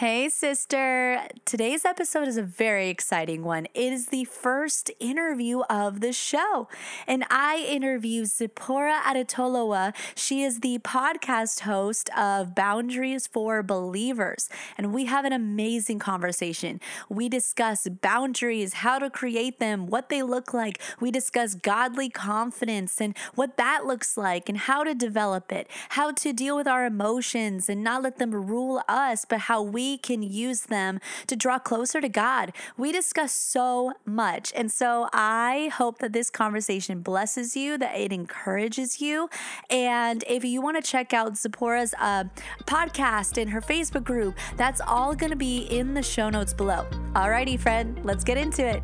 Hey, 0.00 0.30
sister. 0.30 1.28
Today's 1.44 1.84
episode 1.84 2.26
is 2.26 2.38
a 2.38 2.42
very 2.42 2.88
exciting 2.88 3.44
one. 3.44 3.66
It 3.74 3.92
is 3.92 4.06
the 4.06 4.24
first 4.24 4.90
interview 4.98 5.60
of 5.68 6.00
the 6.00 6.14
show. 6.14 6.68
And 7.06 7.26
I 7.28 7.66
interview 7.68 8.24
Zipporah 8.24 9.02
Adetoluwa. 9.04 9.94
She 10.14 10.42
is 10.42 10.60
the 10.60 10.78
podcast 10.78 11.60
host 11.60 12.08
of 12.16 12.54
Boundaries 12.54 13.26
for 13.26 13.62
Believers. 13.62 14.48
And 14.78 14.94
we 14.94 15.04
have 15.04 15.26
an 15.26 15.34
amazing 15.34 15.98
conversation. 15.98 16.80
We 17.10 17.28
discuss 17.28 17.86
boundaries, 17.86 18.72
how 18.72 19.00
to 19.00 19.10
create 19.10 19.58
them, 19.58 19.86
what 19.86 20.08
they 20.08 20.22
look 20.22 20.54
like. 20.54 20.80
We 20.98 21.10
discuss 21.10 21.54
godly 21.54 22.08
confidence 22.08 23.02
and 23.02 23.14
what 23.34 23.58
that 23.58 23.84
looks 23.84 24.16
like, 24.16 24.48
and 24.48 24.56
how 24.56 24.82
to 24.82 24.94
develop 24.94 25.52
it, 25.52 25.68
how 25.90 26.12
to 26.12 26.32
deal 26.32 26.56
with 26.56 26.66
our 26.66 26.86
emotions 26.86 27.68
and 27.68 27.84
not 27.84 28.02
let 28.02 28.16
them 28.16 28.30
rule 28.30 28.80
us, 28.88 29.26
but 29.26 29.40
how 29.40 29.60
we 29.60 29.89
can 29.98 30.22
use 30.22 30.62
them 30.62 31.00
to 31.26 31.36
draw 31.36 31.58
closer 31.58 32.00
to 32.00 32.08
God. 32.08 32.52
We 32.76 32.92
discuss 32.92 33.32
so 33.32 33.92
much. 34.04 34.52
And 34.54 34.70
so 34.70 35.08
I 35.12 35.70
hope 35.74 35.98
that 35.98 36.12
this 36.12 36.30
conversation 36.30 37.00
blesses 37.00 37.56
you, 37.56 37.78
that 37.78 37.96
it 37.96 38.12
encourages 38.12 39.00
you. 39.00 39.28
And 39.68 40.24
if 40.28 40.44
you 40.44 40.60
want 40.60 40.82
to 40.82 40.90
check 40.90 41.12
out 41.12 41.34
Zipporah's 41.34 41.94
uh, 41.98 42.24
podcast 42.66 43.40
and 43.40 43.50
her 43.50 43.60
Facebook 43.60 44.04
group, 44.04 44.36
that's 44.56 44.80
all 44.80 45.14
going 45.14 45.30
to 45.30 45.36
be 45.36 45.62
in 45.64 45.94
the 45.94 46.02
show 46.02 46.30
notes 46.30 46.54
below. 46.54 46.86
Alrighty, 47.14 47.58
friend, 47.58 48.00
let's 48.04 48.24
get 48.24 48.36
into 48.36 48.66
it. 48.66 48.82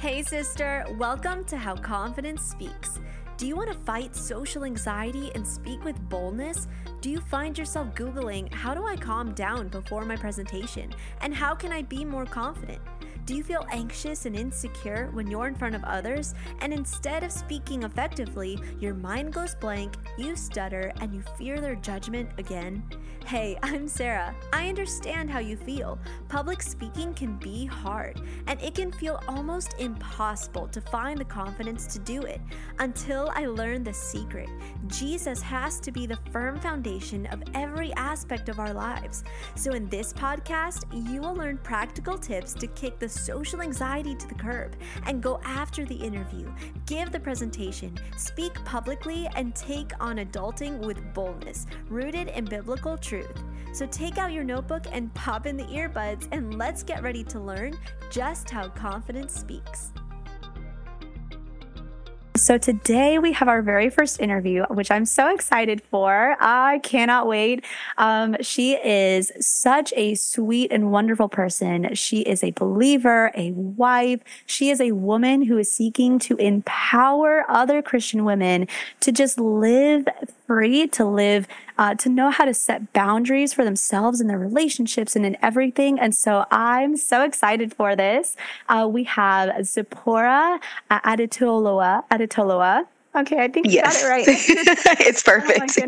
Hey, 0.00 0.22
sister, 0.22 0.84
welcome 0.98 1.44
to 1.46 1.56
How 1.56 1.76
Confidence 1.76 2.42
Speaks. 2.42 3.00
Do 3.36 3.46
you 3.46 3.56
want 3.56 3.72
to 3.72 3.78
fight 3.78 4.14
social 4.14 4.64
anxiety 4.64 5.32
and 5.34 5.46
speak 5.46 5.82
with 5.82 5.98
boldness? 6.08 6.68
Do 7.04 7.10
you 7.10 7.20
find 7.20 7.58
yourself 7.58 7.94
Googling, 7.94 8.50
How 8.50 8.72
do 8.72 8.86
I 8.86 8.96
calm 8.96 9.34
down 9.34 9.68
before 9.68 10.06
my 10.06 10.16
presentation? 10.16 10.90
And 11.20 11.34
how 11.34 11.54
can 11.54 11.70
I 11.70 11.82
be 11.82 12.02
more 12.02 12.24
confident? 12.24 12.80
Do 13.26 13.34
you 13.34 13.42
feel 13.42 13.66
anxious 13.70 14.26
and 14.26 14.36
insecure 14.36 15.08
when 15.14 15.30
you're 15.30 15.46
in 15.46 15.54
front 15.54 15.74
of 15.74 15.82
others? 15.84 16.34
And 16.60 16.74
instead 16.74 17.24
of 17.24 17.32
speaking 17.32 17.82
effectively, 17.84 18.58
your 18.80 18.92
mind 18.92 19.32
goes 19.32 19.54
blank, 19.54 19.94
you 20.18 20.36
stutter, 20.36 20.92
and 21.00 21.14
you 21.14 21.22
fear 21.38 21.58
their 21.58 21.74
judgment 21.74 22.28
again? 22.36 22.82
Hey, 23.24 23.58
I'm 23.62 23.88
Sarah. 23.88 24.34
I 24.52 24.68
understand 24.68 25.30
how 25.30 25.38
you 25.38 25.56
feel. 25.56 25.98
Public 26.28 26.60
speaking 26.60 27.14
can 27.14 27.38
be 27.38 27.64
hard, 27.64 28.20
and 28.46 28.60
it 28.60 28.74
can 28.74 28.92
feel 28.92 29.22
almost 29.26 29.74
impossible 29.78 30.68
to 30.68 30.82
find 30.82 31.18
the 31.18 31.24
confidence 31.24 31.86
to 31.94 31.98
do 32.00 32.20
it 32.22 32.42
until 32.78 33.32
I 33.34 33.46
learned 33.46 33.86
the 33.86 33.94
secret. 33.94 34.50
Jesus 34.88 35.40
has 35.40 35.80
to 35.80 35.90
be 35.90 36.04
the 36.06 36.18
firm 36.30 36.60
foundation 36.60 37.24
of 37.26 37.42
every 37.54 37.94
aspect 37.94 38.50
of 38.50 38.60
our 38.60 38.74
lives. 38.74 39.24
So, 39.54 39.72
in 39.72 39.88
this 39.88 40.12
podcast, 40.12 40.84
you 41.10 41.22
will 41.22 41.34
learn 41.34 41.56
practical 41.58 42.18
tips 42.18 42.52
to 42.54 42.66
kick 42.66 42.98
the 42.98 43.13
social 43.14 43.62
anxiety 43.62 44.14
to 44.14 44.28
the 44.28 44.34
curb 44.34 44.76
and 45.06 45.22
go 45.22 45.40
after 45.44 45.84
the 45.84 45.94
interview, 45.94 46.52
give 46.86 47.12
the 47.12 47.20
presentation, 47.20 47.96
speak 48.16 48.52
publicly, 48.64 49.28
and 49.36 49.54
take 49.54 49.92
on 50.00 50.16
adulting 50.16 50.78
with 50.78 51.14
boldness, 51.14 51.66
rooted 51.88 52.28
in 52.28 52.44
biblical 52.44 52.96
truth. 52.98 53.42
So 53.72 53.86
take 53.86 54.18
out 54.18 54.32
your 54.32 54.44
notebook 54.44 54.84
and 54.92 55.12
pop 55.14 55.46
in 55.46 55.56
the 55.56 55.64
earbuds, 55.64 56.28
and 56.30 56.58
let's 56.58 56.82
get 56.82 57.02
ready 57.02 57.24
to 57.24 57.40
learn 57.40 57.74
just 58.10 58.48
how 58.50 58.68
confidence 58.68 59.34
speaks. 59.34 59.92
So 62.36 62.58
today 62.58 63.20
we 63.20 63.30
have 63.30 63.46
our 63.46 63.62
very 63.62 63.88
first 63.88 64.18
interview, 64.18 64.64
which 64.64 64.90
I'm 64.90 65.04
so 65.04 65.32
excited 65.32 65.80
for. 65.80 66.36
I 66.40 66.80
cannot 66.80 67.28
wait. 67.28 67.64
Um, 67.96 68.36
she 68.40 68.72
is 68.74 69.30
such 69.38 69.92
a 69.96 70.16
sweet 70.16 70.72
and 70.72 70.90
wonderful 70.90 71.28
person. 71.28 71.94
She 71.94 72.22
is 72.22 72.42
a 72.42 72.50
believer, 72.50 73.30
a 73.36 73.52
wife. 73.52 74.20
She 74.46 74.70
is 74.70 74.80
a 74.80 74.90
woman 74.90 75.42
who 75.42 75.58
is 75.58 75.70
seeking 75.70 76.18
to 76.20 76.36
empower 76.38 77.44
other 77.48 77.80
Christian 77.82 78.24
women 78.24 78.66
to 78.98 79.12
just 79.12 79.38
live 79.38 80.08
free, 80.46 80.86
to 80.88 81.04
live, 81.04 81.46
uh, 81.78 81.94
to 81.96 82.08
know 82.08 82.30
how 82.30 82.44
to 82.44 82.54
set 82.54 82.92
boundaries 82.92 83.52
for 83.52 83.64
themselves 83.64 84.20
and 84.20 84.28
their 84.28 84.38
relationships 84.38 85.16
and 85.16 85.24
in 85.24 85.36
everything. 85.42 85.98
And 85.98 86.14
so 86.14 86.44
I'm 86.50 86.96
so 86.96 87.22
excited 87.22 87.74
for 87.74 87.96
this. 87.96 88.36
Uh, 88.68 88.88
we 88.90 89.04
have 89.04 89.64
Zipporah 89.64 90.60
Adetoluwa. 90.90 92.04
Adetoluwa. 92.10 92.86
Okay, 93.16 93.38
I 93.38 93.48
think 93.48 93.66
yes. 93.70 94.02
you 94.02 94.08
got 94.08 94.08
it 94.08 94.10
right. 94.10 94.24
it's 95.06 95.22
perfect. 95.22 95.78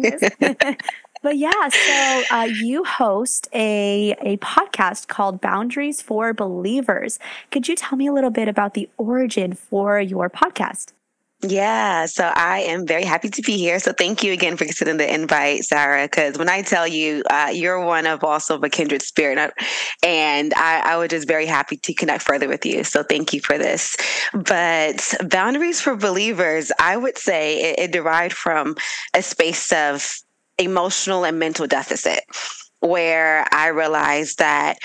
Oh 0.41 0.75
but 1.23 1.37
yeah, 1.37 1.69
so 1.69 2.23
uh, 2.31 2.43
you 2.45 2.85
host 2.85 3.49
a 3.53 4.15
a 4.21 4.37
podcast 4.37 5.09
called 5.09 5.41
Boundaries 5.41 6.01
for 6.01 6.33
Believers. 6.33 7.19
Could 7.51 7.67
you 7.67 7.75
tell 7.75 7.99
me 7.99 8.07
a 8.07 8.13
little 8.13 8.31
bit 8.31 8.47
about 8.47 8.75
the 8.75 8.89
origin 8.97 9.55
for 9.55 9.99
your 9.99 10.31
podcast? 10.31 10.93
Yeah, 11.43 12.07
so 12.07 12.33
I 12.35 12.61
am 12.61 12.87
very 12.87 13.05
happy 13.05 13.29
to 13.29 13.43
be 13.43 13.59
here. 13.59 13.79
So 13.79 13.93
thank 13.93 14.25
you 14.25 14.33
again 14.33 14.57
for 14.57 14.65
considering 14.65 14.97
the 14.97 15.13
invite, 15.13 15.65
Sarah. 15.65 16.05
Because 16.05 16.39
when 16.39 16.49
I 16.49 16.63
tell 16.63 16.89
you, 16.89 17.23
uh, 17.31 17.51
you're 17.53 17.85
one 17.85 18.07
of 18.07 18.25
also 18.25 18.57
of 18.57 18.65
a 18.65 18.71
kindred 18.71 19.03
spirit, 19.03 19.53
and 20.03 20.55
I, 20.55 20.81
I 20.81 20.97
was 20.97 21.11
just 21.11 21.29
very 21.29 21.45
happy 21.45 21.77
to 21.77 21.95
connect 21.95 22.23
further 22.23 22.49
with 22.49 22.65
you. 22.65 22.85
So 22.85 23.03
thank 23.03 23.35
you 23.35 23.41
for 23.41 23.59
this. 23.59 23.97
But 24.33 25.15
boundaries 25.29 25.81
for 25.81 25.95
believers, 25.95 26.73
I 26.81 26.97
would 26.97 27.19
say 27.19 27.73
it, 27.73 27.79
it 27.79 27.93
derived 27.93 28.35
from 28.35 28.75
a 29.15 29.23
space 29.23 29.71
of 29.73 30.17
emotional 30.59 31.27
and 31.27 31.39
mental 31.39 31.67
deficit, 31.67 32.25
where 32.81 33.47
I 33.53 33.69
realized 33.69 34.39
that 34.39 34.79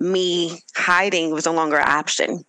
me 0.00 0.60
hiding 0.74 1.32
was 1.32 1.44
no 1.44 1.52
longer 1.52 1.76
an 1.76 1.88
option. 1.88 2.44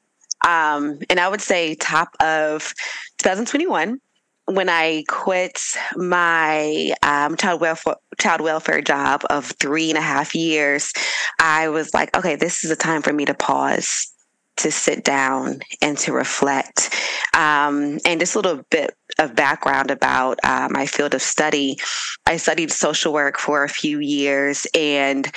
Um, 0.50 0.98
and 1.10 1.20
I 1.20 1.28
would 1.30 1.42
say 1.42 1.76
top 1.76 2.10
of 2.20 2.74
2021 3.20 4.00
when 4.46 4.68
I 4.68 5.04
quit 5.08 5.62
my 5.96 6.94
um, 7.04 7.38
child 7.38 7.62
welfare 7.62 7.98
child 8.20 8.42
welfare 8.42 8.82
job 8.82 9.22
of 9.30 9.46
three 9.60 9.90
and 9.90 9.98
a 9.98 10.02
half 10.02 10.34
years, 10.34 10.92
I 11.40 11.70
was 11.70 11.94
like, 11.94 12.16
okay, 12.18 12.36
this 12.36 12.64
is 12.64 12.72
a 12.72 12.76
time 12.76 13.04
for 13.04 13.14
me 13.14 13.26
to 13.26 13.36
pause, 13.36 14.12
to 14.58 14.72
sit 14.72 15.04
down, 15.04 15.60
and 15.84 15.98
to 16.00 16.14
reflect. 16.14 16.94
Um, 17.36 18.00
and 18.06 18.20
just 18.20 18.36
a 18.36 18.40
little 18.40 18.64
bit 18.72 18.96
of 19.20 19.36
background 19.36 19.92
about 19.92 20.40
uh, 20.44 20.68
my 20.72 20.88
field 20.88 21.14
of 21.14 21.22
study. 21.22 21.78
I 22.26 22.38
studied 22.38 22.72
social 22.72 23.14
work 23.14 23.38
for 23.38 23.64
a 23.64 23.70
few 23.70 24.00
years, 24.00 24.66
and 24.74 25.32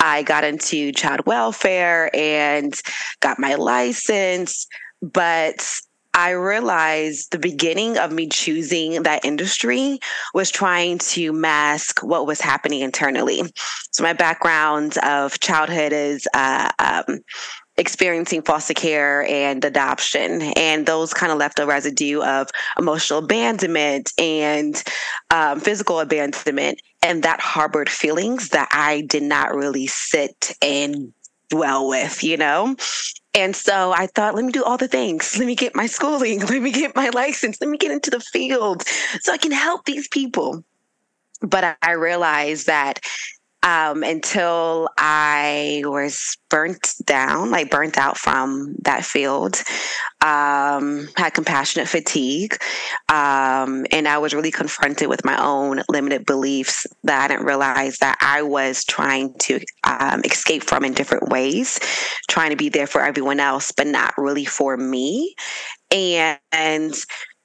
I 0.00 0.22
got 0.22 0.44
into 0.44 0.92
child 0.92 1.26
welfare 1.26 2.10
and 2.14 2.78
got 3.20 3.38
my 3.38 3.54
license, 3.54 4.66
but 5.02 5.66
I 6.16 6.30
realized 6.30 7.30
the 7.30 7.38
beginning 7.38 7.98
of 7.98 8.10
me 8.10 8.26
choosing 8.26 9.02
that 9.02 9.24
industry 9.24 9.98
was 10.32 10.50
trying 10.50 10.96
to 10.98 11.30
mask 11.32 12.02
what 12.02 12.26
was 12.26 12.40
happening 12.40 12.80
internally. 12.80 13.42
So, 13.90 14.02
my 14.02 14.14
background 14.14 14.96
of 14.98 15.38
childhood 15.40 15.92
is 15.92 16.26
uh, 16.32 16.70
um, 16.78 17.20
experiencing 17.78 18.42
foster 18.42 18.74
care 18.74 19.26
and 19.28 19.64
adoption. 19.64 20.42
And 20.56 20.86
those 20.86 21.12
kind 21.12 21.32
of 21.32 21.38
left 21.38 21.58
a 21.58 21.66
residue 21.66 22.22
of 22.22 22.48
emotional 22.78 23.20
abandonment 23.20 24.12
and 24.18 24.82
um, 25.30 25.60
physical 25.60 26.00
abandonment. 26.00 26.80
And 27.02 27.22
that 27.22 27.40
harbored 27.40 27.90
feelings 27.90 28.50
that 28.50 28.68
I 28.72 29.02
did 29.02 29.22
not 29.22 29.54
really 29.54 29.86
sit 29.86 30.52
and 30.62 31.12
dwell 31.50 31.88
with, 31.88 32.24
you 32.24 32.36
know? 32.36 32.76
And 33.34 33.54
so 33.54 33.92
I 33.92 34.06
thought, 34.06 34.34
let 34.34 34.44
me 34.44 34.52
do 34.52 34.64
all 34.64 34.78
the 34.78 34.88
things. 34.88 35.36
Let 35.38 35.46
me 35.46 35.54
get 35.54 35.76
my 35.76 35.86
schooling. 35.86 36.40
Let 36.46 36.62
me 36.62 36.72
get 36.72 36.96
my 36.96 37.10
license. 37.10 37.60
Let 37.60 37.68
me 37.68 37.76
get 37.76 37.92
into 37.92 38.10
the 38.10 38.20
field 38.20 38.84
so 39.20 39.32
I 39.32 39.36
can 39.36 39.52
help 39.52 39.84
these 39.84 40.08
people. 40.08 40.64
But 41.42 41.76
I 41.82 41.92
realized 41.92 42.66
that 42.66 43.00
um, 43.66 44.04
until 44.04 44.88
I 44.96 45.82
was 45.84 46.36
burnt 46.48 46.94
down, 47.04 47.50
like 47.50 47.68
burnt 47.68 47.98
out 47.98 48.16
from 48.16 48.76
that 48.82 49.04
field, 49.04 49.60
um, 50.24 51.08
had 51.16 51.34
compassionate 51.34 51.88
fatigue, 51.88 52.56
um, 53.08 53.84
and 53.90 54.06
I 54.06 54.18
was 54.18 54.34
really 54.34 54.52
confronted 54.52 55.08
with 55.08 55.24
my 55.24 55.36
own 55.44 55.82
limited 55.88 56.24
beliefs 56.24 56.86
that 57.02 57.24
I 57.24 57.28
didn't 57.28 57.46
realize 57.46 57.98
that 57.98 58.16
I 58.20 58.42
was 58.42 58.84
trying 58.84 59.34
to 59.40 59.58
um, 59.82 60.22
escape 60.24 60.62
from 60.62 60.84
in 60.84 60.94
different 60.94 61.28
ways, 61.28 61.80
trying 62.28 62.50
to 62.50 62.56
be 62.56 62.68
there 62.68 62.86
for 62.86 63.02
everyone 63.02 63.40
else, 63.40 63.72
but 63.72 63.88
not 63.88 64.14
really 64.16 64.44
for 64.44 64.76
me. 64.76 65.34
And, 65.90 66.38
and 66.52 66.94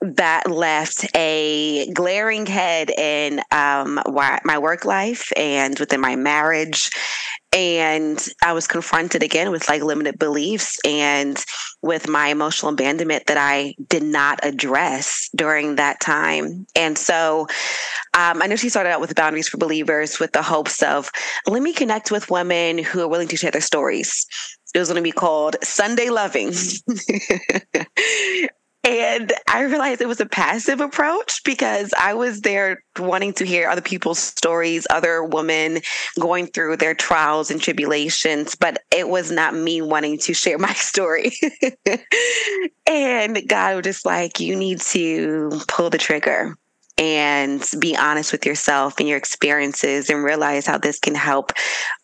that 0.02 0.50
left 0.50 1.06
a 1.16 1.90
glaring 1.94 2.48
head 2.48 2.90
in 2.90 3.42
um, 3.52 4.02
my 4.44 4.58
work 4.58 4.84
life 4.84 5.32
and 5.38 5.78
within 5.80 6.02
my 6.02 6.16
marriage. 6.16 6.90
and 7.54 8.30
I 8.42 8.54
was 8.54 8.66
confronted 8.66 9.24
again 9.24 9.52
with 9.52 9.68
like 9.68 9.84
limited 9.84 10.18
beliefs 10.18 10.80
and 10.86 11.44
with 11.82 12.08
my 12.08 12.28
emotional 12.28 12.72
abandonment 12.72 13.26
that 13.28 13.38
I 13.38 13.76
did 13.90 14.04
not 14.04 14.40
address 14.44 15.30
during 15.36 15.76
that 15.76 16.00
time. 16.00 16.66
And 16.76 16.98
so 16.98 17.48
um, 18.14 18.42
I 18.42 18.48
know 18.48 18.56
she 18.56 18.70
started 18.70 18.92
out 18.92 19.02
with 19.02 19.16
Boundaries 19.16 19.50
for 19.50 19.58
Believers 19.58 20.20
with 20.20 20.32
the 20.32 20.42
hopes 20.42 20.82
of 20.82 21.12
let 21.46 21.62
me 21.62 21.74
connect 21.74 22.10
with 22.10 22.32
women 22.32 22.78
who 22.78 23.02
are 23.02 23.08
willing 23.08 23.28
to 23.28 23.38
share 23.38 23.52
their 23.52 23.62
stories. 23.62 24.26
It 24.74 24.80
was 24.80 24.88
going 24.88 24.96
to 24.96 25.02
be 25.02 25.12
called 25.12 25.58
Sunday 25.62 26.10
Loving. 26.10 26.54
And 28.92 29.32
I 29.48 29.62
realized 29.62 30.02
it 30.02 30.10
was 30.10 30.20
a 30.20 30.26
passive 30.26 30.82
approach 30.82 31.46
because 31.46 31.94
I 31.98 32.14
was 32.14 32.42
there 32.42 32.84
wanting 33.00 33.32
to 33.36 33.46
hear 33.46 33.70
other 33.70 33.82
people's 33.82 34.20
stories, 34.20 34.86
other 34.90 35.24
women 35.24 35.80
going 36.20 36.48
through 36.48 36.76
their 36.76 36.94
trials 36.94 37.50
and 37.50 37.62
tribulations, 37.62 38.54
but 38.54 38.84
it 38.92 39.08
was 39.08 39.32
not 39.32 39.54
me 39.54 39.82
wanting 39.82 40.18
to 40.18 40.34
share 40.34 40.58
my 40.58 40.74
story. 40.74 41.32
and 42.86 43.42
God 43.48 43.78
was 43.78 43.84
just 43.86 44.06
like, 44.06 44.42
you 44.42 44.58
need 44.58 44.82
to 44.82 45.62
pull 45.70 45.90
the 45.90 45.98
trigger 45.98 46.58
and 46.98 47.66
be 47.80 47.96
honest 47.96 48.34
with 48.34 48.46
yourself 48.46 49.00
and 49.00 49.08
your 49.08 49.18
experiences 49.18 50.10
and 50.10 50.22
realize 50.22 50.68
how 50.68 50.78
this 50.78 51.00
can 51.00 51.16
help 51.16 51.54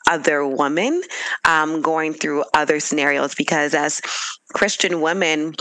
other 0.07 0.47
women 0.47 1.01
um, 1.43 1.81
going 1.81 2.13
through 2.13 2.45
other 2.53 2.79
scenarios 2.79 3.35
because 3.35 3.73
as 3.73 3.99
christian 4.53 5.01
women 5.01 5.53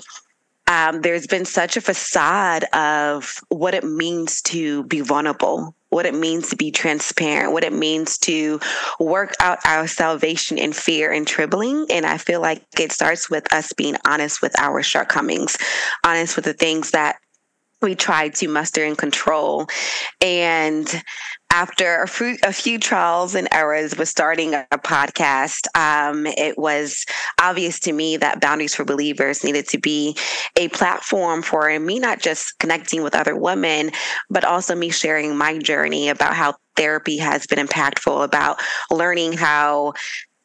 um, 0.68 1.02
there's 1.02 1.26
been 1.26 1.44
such 1.44 1.76
a 1.76 1.80
facade 1.80 2.64
of 2.72 3.40
what 3.48 3.74
it 3.74 3.84
means 3.84 4.42
to 4.42 4.82
be 4.84 5.00
vulnerable, 5.00 5.74
what 5.90 6.06
it 6.06 6.14
means 6.14 6.50
to 6.50 6.56
be 6.56 6.70
transparent, 6.70 7.52
what 7.52 7.64
it 7.64 7.72
means 7.72 8.18
to 8.18 8.60
work 8.98 9.34
out 9.40 9.58
our 9.64 9.86
salvation 9.86 10.58
in 10.58 10.72
fear 10.72 11.12
and 11.12 11.26
trembling. 11.26 11.86
And 11.90 12.04
I 12.04 12.18
feel 12.18 12.40
like 12.40 12.64
it 12.78 12.92
starts 12.92 13.30
with 13.30 13.52
us 13.52 13.72
being 13.72 13.96
honest 14.04 14.42
with 14.42 14.58
our 14.58 14.82
shortcomings, 14.82 15.56
honest 16.04 16.34
with 16.34 16.44
the 16.44 16.52
things 16.52 16.90
that 16.90 17.16
we 17.86 17.94
tried 17.94 18.34
to 18.34 18.48
muster 18.48 18.84
and 18.84 18.98
control. 18.98 19.68
And 20.20 21.02
after 21.52 22.02
a 22.02 22.08
few, 22.08 22.36
a 22.42 22.52
few 22.52 22.78
trials 22.78 23.36
and 23.36 23.48
errors 23.52 23.96
with 23.96 24.08
starting 24.08 24.54
a 24.54 24.66
podcast, 24.72 25.68
um, 25.76 26.26
it 26.26 26.58
was 26.58 27.06
obvious 27.40 27.78
to 27.80 27.92
me 27.92 28.16
that 28.16 28.40
Boundaries 28.40 28.74
for 28.74 28.84
Believers 28.84 29.44
needed 29.44 29.68
to 29.68 29.78
be 29.78 30.16
a 30.56 30.68
platform 30.68 31.42
for 31.42 31.78
me 31.78 32.00
not 32.00 32.20
just 32.20 32.58
connecting 32.58 33.04
with 33.04 33.14
other 33.14 33.36
women, 33.36 33.92
but 34.28 34.44
also 34.44 34.74
me 34.74 34.90
sharing 34.90 35.36
my 35.36 35.56
journey 35.56 36.08
about 36.08 36.34
how 36.34 36.56
therapy 36.76 37.16
has 37.18 37.46
been 37.46 37.64
impactful, 37.64 38.24
about 38.24 38.60
learning 38.90 39.32
how 39.32 39.94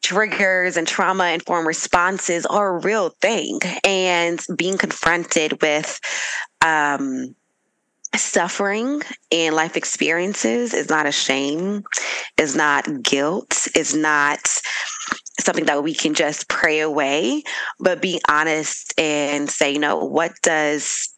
triggers 0.02 0.76
and 0.76 0.86
trauma 0.86 1.26
informed 1.26 1.66
responses 1.66 2.44
are 2.46 2.76
a 2.76 2.80
real 2.80 3.10
thing 3.20 3.60
and 3.84 4.44
being 4.56 4.76
confronted 4.76 5.60
with 5.62 6.00
um, 6.62 7.34
suffering 8.16 9.02
and 9.30 9.54
life 9.54 9.76
experiences 9.76 10.74
is 10.74 10.88
not 10.88 11.06
a 11.06 11.12
shame, 11.12 11.84
is 12.36 12.54
not 12.54 13.02
guilt, 13.02 13.68
is 13.74 13.94
not 13.94 14.48
something 15.40 15.64
that 15.64 15.82
we 15.82 15.94
can 15.94 16.14
just 16.14 16.48
pray 16.48 16.80
away, 16.80 17.42
but 17.80 18.02
be 18.02 18.20
honest 18.28 18.98
and 18.98 19.50
say, 19.50 19.72
you 19.72 19.78
know, 19.78 19.96
what 19.96 20.32
does 20.42 21.12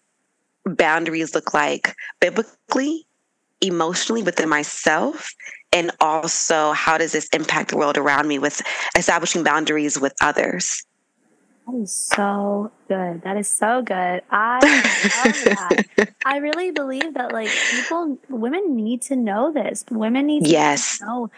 boundaries 0.65 1.35
look 1.35 1.53
like 1.53 1.95
biblically, 2.21 3.07
emotionally 3.61 4.23
within 4.23 4.49
myself? 4.49 5.35
And 5.73 5.91
also, 6.01 6.73
how 6.73 6.97
does 6.99 7.13
this 7.13 7.29
impact 7.31 7.71
the 7.71 7.77
world 7.77 7.99
around 7.99 8.29
me 8.29 8.39
with 8.39 8.63
establishing 8.97 9.43
boundaries 9.43 9.99
with 9.99 10.15
others? 10.23 10.85
That 11.67 11.77
is 11.77 11.95
so 11.95 12.71
good. 12.89 13.23
That 13.23 13.37
is 13.37 13.49
so 13.49 13.81
good. 13.83 14.23
I 14.31 14.59
love 14.63 15.45
that. 15.45 16.13
I 16.25 16.37
really 16.37 16.71
believe 16.71 17.15
that 17.15 17.33
like 17.33 17.49
people, 17.71 18.19
women 18.29 18.77
need 18.77 19.01
to 19.03 19.17
know 19.17 19.51
this. 19.51 19.85
Women 19.91 20.27
need 20.27 20.45
to 20.45 20.51
yes. 20.51 21.01
know 21.01 21.31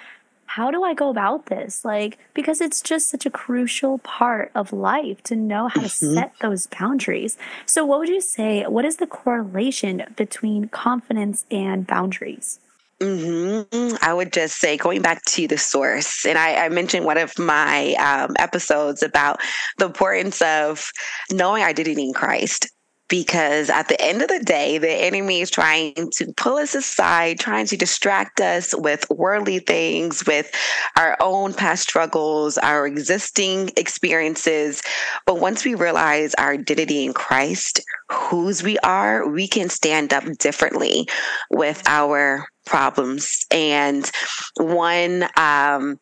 how 0.46 0.70
do 0.70 0.82
I 0.82 0.94
go 0.94 1.10
about 1.10 1.46
this? 1.46 1.84
Like, 1.84 2.18
because 2.32 2.60
it's 2.60 2.80
just 2.80 3.10
such 3.10 3.26
a 3.26 3.30
crucial 3.30 3.98
part 3.98 4.50
of 4.54 4.72
life 4.72 5.22
to 5.24 5.36
know 5.36 5.68
how 5.68 5.82
mm-hmm. 5.82 6.12
to 6.12 6.14
set 6.14 6.32
those 6.40 6.66
boundaries. 6.66 7.36
So, 7.66 7.84
what 7.84 7.98
would 7.98 8.08
you 8.08 8.22
say? 8.22 8.64
What 8.64 8.84
is 8.84 8.96
the 8.96 9.06
correlation 9.06 10.04
between 10.16 10.68
confidence 10.68 11.44
and 11.50 11.86
boundaries? 11.86 12.58
Mm-hmm. 13.02 13.96
I 14.00 14.14
would 14.14 14.32
just 14.32 14.58
say, 14.58 14.78
going 14.78 15.02
back 15.02 15.22
to 15.26 15.46
the 15.46 15.58
source, 15.58 16.24
and 16.24 16.38
I, 16.38 16.64
I 16.64 16.68
mentioned 16.70 17.04
one 17.04 17.18
of 17.18 17.38
my 17.38 17.92
um, 17.94 18.34
episodes 18.38 19.02
about 19.02 19.38
the 19.76 19.84
importance 19.84 20.40
of 20.40 20.90
knowing 21.30 21.62
identity 21.62 22.02
in 22.02 22.14
Christ 22.14 22.68
because 23.08 23.70
at 23.70 23.88
the 23.88 24.00
end 24.00 24.22
of 24.22 24.28
the 24.28 24.40
day, 24.40 24.78
the 24.78 24.90
enemy 24.90 25.40
is 25.40 25.50
trying 25.50 26.10
to 26.16 26.32
pull 26.36 26.56
us 26.56 26.74
aside, 26.74 27.38
trying 27.38 27.66
to 27.66 27.76
distract 27.76 28.40
us 28.40 28.74
with 28.76 29.08
worldly 29.10 29.60
things, 29.60 30.26
with 30.26 30.50
our 30.96 31.16
own 31.20 31.54
past 31.54 31.82
struggles, 31.82 32.58
our 32.58 32.86
existing 32.86 33.70
experiences. 33.76 34.82
But 35.24 35.40
once 35.40 35.64
we 35.64 35.74
realize 35.74 36.34
our 36.34 36.52
identity 36.52 37.04
in 37.04 37.12
Christ, 37.12 37.80
whose 38.10 38.62
we 38.62 38.78
are, 38.78 39.28
we 39.28 39.46
can 39.46 39.68
stand 39.68 40.12
up 40.12 40.24
differently 40.38 41.08
with 41.50 41.82
our 41.86 42.46
problems. 42.64 43.46
And 43.50 44.10
one, 44.56 45.28
um, 45.36 46.00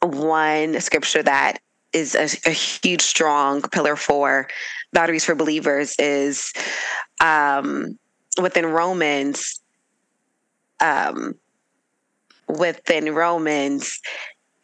one 0.00 0.80
scripture 0.80 1.22
that 1.22 1.58
is 1.92 2.14
a, 2.14 2.28
a 2.48 2.52
huge, 2.52 3.02
strong 3.02 3.62
pillar 3.62 3.96
for 3.96 4.48
boundaries 4.92 5.24
for 5.24 5.34
believers 5.34 5.94
is 5.98 6.52
um, 7.20 7.98
within 8.40 8.66
Romans. 8.66 9.60
Um, 10.80 11.34
within 12.48 13.14
Romans, 13.14 14.00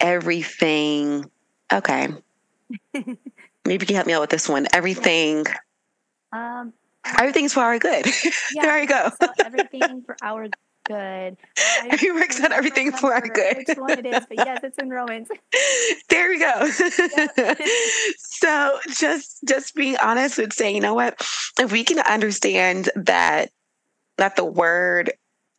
everything. 0.01 1.31
Okay, 1.73 2.09
maybe 2.95 3.17
you 3.67 3.79
can 3.79 3.97
help 3.97 4.07
me 4.07 4.13
out 4.13 4.21
with 4.21 4.31
this 4.31 4.49
one. 4.49 4.67
Everything. 4.73 5.45
Um, 6.33 6.73
everything's 7.19 7.53
for 7.53 7.61
our 7.61 7.79
good. 7.79 8.07
Yeah, 8.55 8.63
there 8.63 8.81
you 8.81 8.87
go. 8.87 9.11
so 9.21 9.29
everything 9.45 10.03
for 10.03 10.17
our 10.23 10.49
good. 10.85 11.37
I 11.59 11.97
he 11.99 12.13
works 12.13 12.43
on 12.43 12.53
everything 12.53 12.93
for 12.93 13.13
our 13.13 13.21
good. 13.21 13.65
Which 13.67 13.79
one 13.79 13.99
it 13.99 14.07
is, 14.07 14.25
but 14.29 14.39
yes, 14.39 14.61
it's 14.63 14.79
in 14.79 14.91
Romans. 14.91 15.29
there 16.11 16.29
we 16.29 16.39
go. 16.39 16.71
so 18.19 18.79
just 18.91 19.41
just 19.47 19.75
being 19.75 19.97
honest 20.03 20.39
with 20.39 20.53
saying, 20.53 20.77
you 20.77 20.81
know 20.81 20.95
what, 20.95 21.21
if 21.59 21.73
we 21.73 21.85
can 21.85 21.99
understand 22.01 22.91
that 22.97 23.51
that 24.19 24.37
the 24.37 24.45
word 24.45 25.13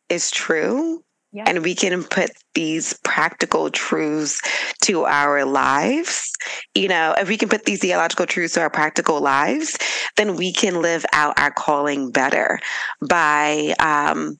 is 0.08 0.30
true, 0.30 1.04
yeah. 1.32 1.44
and 1.46 1.62
we 1.62 1.74
can 1.74 2.02
put 2.04 2.30
these 2.54 2.94
practical 3.04 3.70
truths 3.70 4.40
to 4.82 5.04
our 5.04 5.44
lives. 5.44 6.32
You 6.74 6.88
know, 6.88 7.14
if 7.18 7.28
we 7.28 7.36
can 7.36 7.48
put 7.48 7.64
these 7.64 7.80
theological 7.80 8.26
truths 8.26 8.54
to 8.54 8.60
our 8.60 8.70
practical 8.70 9.20
lives, 9.20 9.76
then 10.16 10.36
we 10.36 10.52
can 10.52 10.80
live 10.80 11.04
out 11.12 11.38
our 11.38 11.50
calling 11.50 12.10
better 12.10 12.58
by 13.06 13.74
um, 13.80 14.38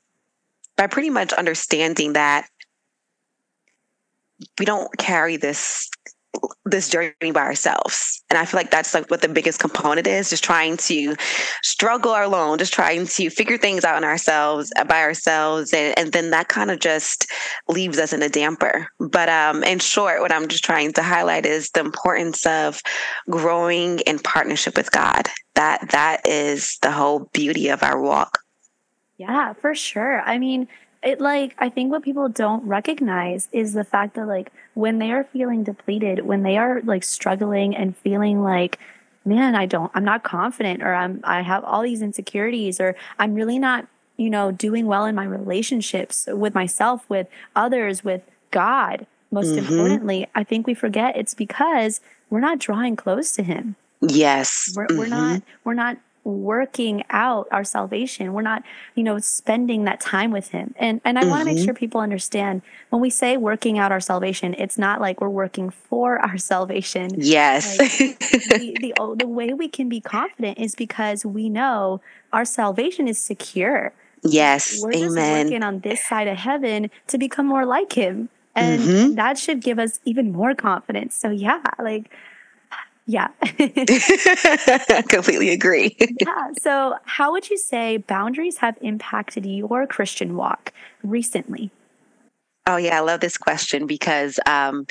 by 0.77 0.87
pretty 0.87 1.09
much 1.09 1.33
understanding 1.33 2.13
that 2.13 2.47
we 4.59 4.65
don't 4.65 4.95
carry 4.97 5.37
this 5.37 5.89
this 6.65 6.89
journey 6.89 7.31
by 7.31 7.41
ourselves. 7.41 8.21
And 8.29 8.37
I 8.37 8.45
feel 8.45 8.59
like 8.59 8.69
that's 8.69 8.93
like 8.93 9.09
what 9.09 9.21
the 9.21 9.29
biggest 9.29 9.59
component 9.59 10.05
is, 10.05 10.29
just 10.29 10.43
trying 10.43 10.77
to 10.77 11.15
struggle 11.63 12.11
alone, 12.11 12.57
just 12.57 12.73
trying 12.73 13.07
to 13.07 13.29
figure 13.29 13.57
things 13.57 13.83
out 13.83 13.97
in 13.97 14.03
ourselves 14.03 14.71
by 14.87 15.01
ourselves. 15.01 15.73
And, 15.73 15.97
and 15.97 16.11
then 16.11 16.29
that 16.31 16.47
kind 16.47 16.69
of 16.69 16.79
just 16.79 17.27
leaves 17.67 17.97
us 17.97 18.13
in 18.13 18.21
a 18.21 18.29
damper. 18.29 18.87
But 18.99 19.29
um, 19.29 19.63
in 19.63 19.79
short, 19.79 20.21
what 20.21 20.31
I'm 20.31 20.47
just 20.47 20.63
trying 20.63 20.93
to 20.93 21.03
highlight 21.03 21.45
is 21.45 21.69
the 21.71 21.79
importance 21.79 22.45
of 22.45 22.81
growing 23.29 23.99
in 23.99 24.19
partnership 24.19 24.75
with 24.75 24.91
God. 24.91 25.27
That 25.55 25.89
that 25.91 26.27
is 26.27 26.77
the 26.81 26.91
whole 26.91 27.29
beauty 27.33 27.69
of 27.69 27.81
our 27.81 27.99
walk. 27.99 28.39
Yeah, 29.17 29.53
for 29.53 29.73
sure. 29.73 30.21
I 30.21 30.37
mean, 30.37 30.67
it 31.03 31.21
like 31.21 31.55
I 31.57 31.69
think 31.69 31.91
what 31.91 32.03
people 32.03 32.29
don't 32.29 32.65
recognize 32.65 33.47
is 33.51 33.73
the 33.73 33.83
fact 33.83 34.15
that 34.15 34.27
like 34.27 34.51
when 34.73 34.99
they 34.99 35.11
are 35.11 35.23
feeling 35.23 35.63
depleted, 35.63 36.25
when 36.25 36.43
they 36.43 36.57
are 36.57 36.81
like 36.81 37.03
struggling 37.03 37.75
and 37.75 37.95
feeling 37.97 38.43
like 38.43 38.79
man, 39.25 39.55
I 39.55 39.65
don't 39.65 39.91
I'm 39.93 40.03
not 40.03 40.23
confident 40.23 40.81
or 40.81 40.93
I'm 40.93 41.19
I 41.23 41.41
have 41.41 41.63
all 41.63 41.81
these 41.81 42.01
insecurities 42.01 42.79
or 42.79 42.95
I'm 43.19 43.33
really 43.33 43.59
not, 43.59 43.87
you 44.17 44.29
know, 44.29 44.51
doing 44.51 44.85
well 44.85 45.05
in 45.05 45.15
my 45.15 45.25
relationships 45.25 46.27
with 46.31 46.53
myself, 46.53 47.07
with 47.09 47.27
others, 47.55 48.03
with 48.03 48.21
God. 48.51 49.05
Most 49.29 49.49
mm-hmm. 49.49 49.59
importantly, 49.59 50.27
I 50.35 50.43
think 50.43 50.65
we 50.65 50.73
forget 50.73 51.17
it's 51.17 51.33
because 51.33 52.01
we're 52.29 52.39
not 52.39 52.59
drawing 52.59 52.95
close 52.95 53.31
to 53.33 53.43
him. 53.43 53.75
Yes. 54.01 54.73
We're, 54.75 54.87
mm-hmm. 54.87 54.97
we're 54.97 55.07
not 55.07 55.41
we're 55.63 55.73
not 55.73 55.97
working 56.27 57.03
out 57.09 57.47
our 57.51 57.63
salvation. 57.63 58.33
We're 58.33 58.41
not, 58.41 58.63
you 58.95 59.03
know, 59.03 59.17
spending 59.19 59.85
that 59.85 59.99
time 59.99 60.31
with 60.31 60.49
him. 60.49 60.73
And 60.77 61.01
and 61.03 61.17
I 61.17 61.21
mm-hmm. 61.21 61.29
want 61.29 61.47
to 61.47 61.53
make 61.53 61.63
sure 61.63 61.73
people 61.73 62.01
understand 62.01 62.61
when 62.89 63.01
we 63.01 63.09
say 63.09 63.37
working 63.37 63.79
out 63.79 63.91
our 63.91 63.99
salvation, 63.99 64.53
it's 64.57 64.77
not 64.77 64.99
like 64.99 65.21
we're 65.21 65.29
working 65.29 65.69
for 65.69 66.19
our 66.25 66.37
salvation. 66.37 67.11
Yes. 67.17 67.79
Like 67.79 68.19
the, 68.19 68.77
the, 68.79 69.15
the 69.19 69.27
way 69.27 69.53
we 69.53 69.67
can 69.67 69.89
be 69.89 70.01
confident 70.01 70.59
is 70.59 70.75
because 70.75 71.25
we 71.25 71.49
know 71.49 72.01
our 72.33 72.45
salvation 72.45 73.07
is 73.07 73.17
secure. 73.17 73.93
Yes. 74.23 74.79
We're 74.81 74.91
Amen. 74.91 75.01
just 75.01 75.15
working 75.15 75.63
on 75.63 75.79
this 75.79 76.05
side 76.05 76.27
of 76.27 76.37
heaven 76.37 76.89
to 77.07 77.17
become 77.17 77.45
more 77.45 77.65
like 77.65 77.93
him. 77.93 78.29
And 78.55 78.81
mm-hmm. 78.81 79.15
that 79.15 79.37
should 79.37 79.61
give 79.61 79.77
us 79.77 79.99
even 80.03 80.31
more 80.31 80.55
confidence. 80.55 81.15
So 81.15 81.29
yeah, 81.29 81.61
like 81.77 82.11
yeah. 83.07 83.29
Completely 85.09 85.49
agree. 85.49 85.95
yeah. 86.19 86.51
So, 86.59 86.95
how 87.05 87.31
would 87.31 87.49
you 87.49 87.57
say 87.57 87.97
boundaries 87.97 88.57
have 88.57 88.77
impacted 88.81 89.45
your 89.45 89.87
Christian 89.87 90.35
walk 90.35 90.73
recently? 91.03 91.71
Oh, 92.67 92.75
yeah. 92.75 92.97
I 92.97 92.99
love 92.99 93.21
this 93.21 93.37
question 93.37 93.87
because 93.87 94.39
um, 94.45 94.85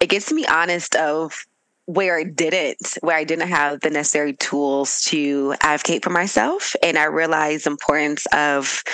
it 0.00 0.08
gets 0.08 0.32
me 0.32 0.44
honest 0.46 0.96
of 0.96 1.46
where 1.90 2.16
I 2.16 2.22
didn't, 2.22 2.98
where 3.00 3.16
I 3.16 3.24
didn't 3.24 3.48
have 3.48 3.80
the 3.80 3.90
necessary 3.90 4.34
tools 4.34 5.02
to 5.06 5.54
advocate 5.60 6.04
for 6.04 6.10
myself. 6.10 6.76
And 6.84 6.96
I 6.96 7.04
realized 7.04 7.66
the 7.66 7.70
importance 7.70 8.26
of 8.32 8.84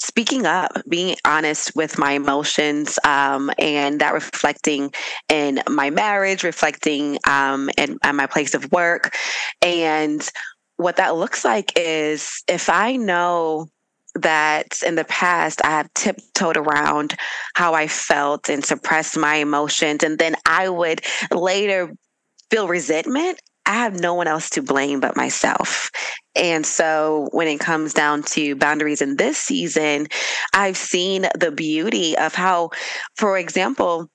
speaking 0.00 0.44
up, 0.44 0.72
being 0.88 1.14
honest 1.24 1.76
with 1.76 1.98
my 1.98 2.12
emotions, 2.12 2.98
um, 3.04 3.52
and 3.58 4.00
that 4.00 4.12
reflecting 4.12 4.92
in 5.28 5.62
my 5.70 5.90
marriage, 5.90 6.42
reflecting 6.42 7.16
um, 7.28 7.70
in, 7.78 7.96
in 8.04 8.16
my 8.16 8.26
place 8.26 8.54
of 8.54 8.72
work. 8.72 9.14
And 9.60 10.28
what 10.78 10.96
that 10.96 11.14
looks 11.14 11.44
like 11.44 11.72
is 11.76 12.42
if 12.48 12.68
I 12.68 12.96
know 12.96 13.68
that 14.16 14.82
in 14.84 14.96
the 14.96 15.04
past 15.04 15.64
I 15.64 15.70
have 15.70 15.94
tiptoed 15.94 16.56
around 16.56 17.14
how 17.54 17.72
I 17.74 17.86
felt 17.86 18.48
and 18.48 18.64
suppressed 18.64 19.16
my 19.16 19.36
emotions, 19.36 20.02
and 20.02 20.18
then 20.18 20.34
I 20.44 20.68
would 20.68 21.02
later 21.30 21.92
feel 22.52 22.68
resentment. 22.68 23.40
I 23.64 23.74
have 23.74 23.98
no 23.98 24.12
one 24.12 24.26
else 24.26 24.50
to 24.50 24.62
blame 24.62 25.00
but 25.00 25.16
myself. 25.16 25.90
And 26.34 26.66
so 26.66 27.28
when 27.32 27.48
it 27.48 27.60
comes 27.60 27.94
down 27.94 28.24
to 28.24 28.56
boundaries 28.56 29.00
in 29.00 29.16
this 29.16 29.38
season, 29.38 30.08
I've 30.52 30.76
seen 30.76 31.26
the 31.38 31.50
beauty 31.50 32.16
of 32.18 32.34
how, 32.34 32.70
for 33.16 33.38
example, 33.38 34.10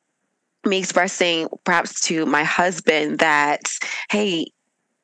me 0.66 0.78
expressing 0.78 1.48
perhaps 1.64 2.02
to 2.02 2.28
my 2.28 2.44
husband 2.44 3.20
that, 3.20 3.62
hey, 4.12 4.48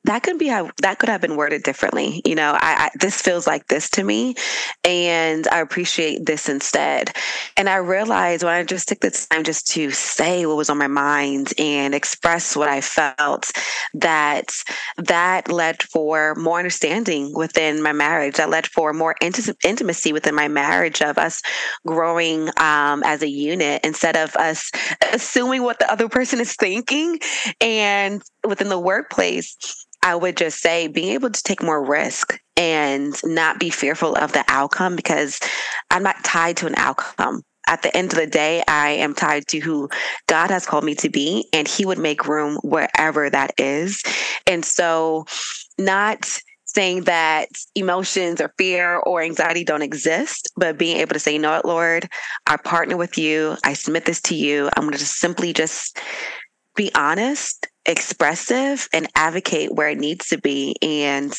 that 0.05 0.23
could 0.23 0.37
be 0.37 0.47
how 0.47 0.69
that 0.81 0.99
could 0.99 1.09
have 1.09 1.21
been 1.21 1.37
worded 1.37 1.63
differently. 1.63 2.21
You 2.25 2.35
know, 2.35 2.51
I, 2.51 2.85
I, 2.85 2.89
this 2.99 3.21
feels 3.21 3.47
like 3.47 3.67
this 3.67 3.89
to 3.91 4.03
me, 4.03 4.35
and 4.83 5.47
I 5.47 5.59
appreciate 5.61 6.25
this 6.25 6.49
instead. 6.49 7.15
And 7.55 7.69
I 7.69 7.75
realized 7.75 8.43
when 8.43 8.53
I 8.53 8.63
just 8.63 8.89
took 8.89 8.99
the 8.99 9.11
time 9.11 9.43
just 9.43 9.67
to 9.73 9.91
say 9.91 10.45
what 10.45 10.57
was 10.57 10.69
on 10.69 10.77
my 10.77 10.87
mind 10.87 11.53
and 11.57 11.95
express 11.95 12.55
what 12.55 12.67
I 12.67 12.81
felt, 12.81 13.51
that 13.93 14.51
that 14.97 15.49
led 15.49 15.81
for 15.83 16.35
more 16.35 16.57
understanding 16.57 17.33
within 17.33 17.81
my 17.81 17.93
marriage. 17.93 18.35
That 18.35 18.49
led 18.49 18.67
for 18.67 18.93
more 18.93 19.15
int- 19.21 19.49
intimacy 19.63 20.11
within 20.11 20.35
my 20.35 20.47
marriage 20.47 21.01
of 21.01 21.17
us 21.17 21.41
growing 21.85 22.49
um, 22.57 23.03
as 23.03 23.21
a 23.21 23.29
unit 23.29 23.81
instead 23.83 24.17
of 24.17 24.35
us 24.35 24.71
assuming 25.13 25.63
what 25.63 25.79
the 25.79 25.89
other 25.91 26.09
person 26.09 26.39
is 26.41 26.55
thinking. 26.55 27.19
And 27.61 28.21
within 28.45 28.69
the 28.69 28.79
workplace 28.79 29.55
I 30.03 30.15
would 30.15 30.35
just 30.37 30.59
say 30.59 30.87
being 30.87 31.13
able 31.13 31.29
to 31.29 31.43
take 31.43 31.63
more 31.63 31.83
risk 31.83 32.37
and 32.57 33.15
not 33.23 33.59
be 33.59 33.69
fearful 33.69 34.15
of 34.15 34.33
the 34.33 34.43
outcome 34.49 34.95
because 34.95 35.39
I'm 35.89 36.03
not 36.03 36.23
tied 36.23 36.57
to 36.57 36.67
an 36.67 36.75
outcome. 36.75 37.41
At 37.65 37.81
the 37.81 37.95
end 37.95 38.11
of 38.11 38.19
the 38.19 38.27
day, 38.27 38.61
I 38.67 38.89
am 38.89 39.15
tied 39.15 39.47
to 39.47 39.59
who 39.59 39.89
God 40.27 40.51
has 40.51 40.65
called 40.65 40.83
me 40.83 40.95
to 40.95 41.09
be, 41.09 41.47
and 41.53 41.65
He 41.65 41.85
would 41.85 41.97
make 41.97 42.27
room 42.27 42.57
wherever 42.61 43.29
that 43.29 43.53
is. 43.57 44.03
And 44.45 44.65
so, 44.65 45.25
not 45.79 46.39
saying 46.65 47.03
that 47.03 47.47
emotions 47.75 48.41
or 48.41 48.53
fear 48.57 48.97
or 48.97 49.21
anxiety 49.21 49.63
don't 49.63 49.81
exist, 49.81 50.51
but 50.57 50.77
being 50.77 50.97
able 50.97 51.13
to 51.13 51.19
say, 51.19 51.33
you 51.33 51.39
know 51.39 51.51
what, 51.51 51.65
Lord, 51.65 52.09
I 52.47 52.57
partner 52.57 52.97
with 52.97 53.17
you. 53.17 53.55
I 53.63 53.73
submit 53.73 54.05
this 54.05 54.21
to 54.23 54.35
you. 54.35 54.69
I'm 54.75 54.83
going 54.83 54.93
to 54.93 54.99
just 54.99 55.19
simply 55.19 55.53
just 55.53 55.99
be 56.75 56.91
honest, 56.95 57.67
expressive, 57.85 58.87
and 58.93 59.07
advocate 59.15 59.73
where 59.73 59.89
it 59.89 59.97
needs 59.97 60.27
to 60.29 60.37
be. 60.37 60.75
And 60.81 61.33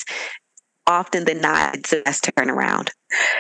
often 0.87 1.25
than 1.25 1.41
not, 1.41 1.77
it's 1.77 1.91
the 1.91 2.03
best 2.03 2.25
turnaround. 2.25 2.91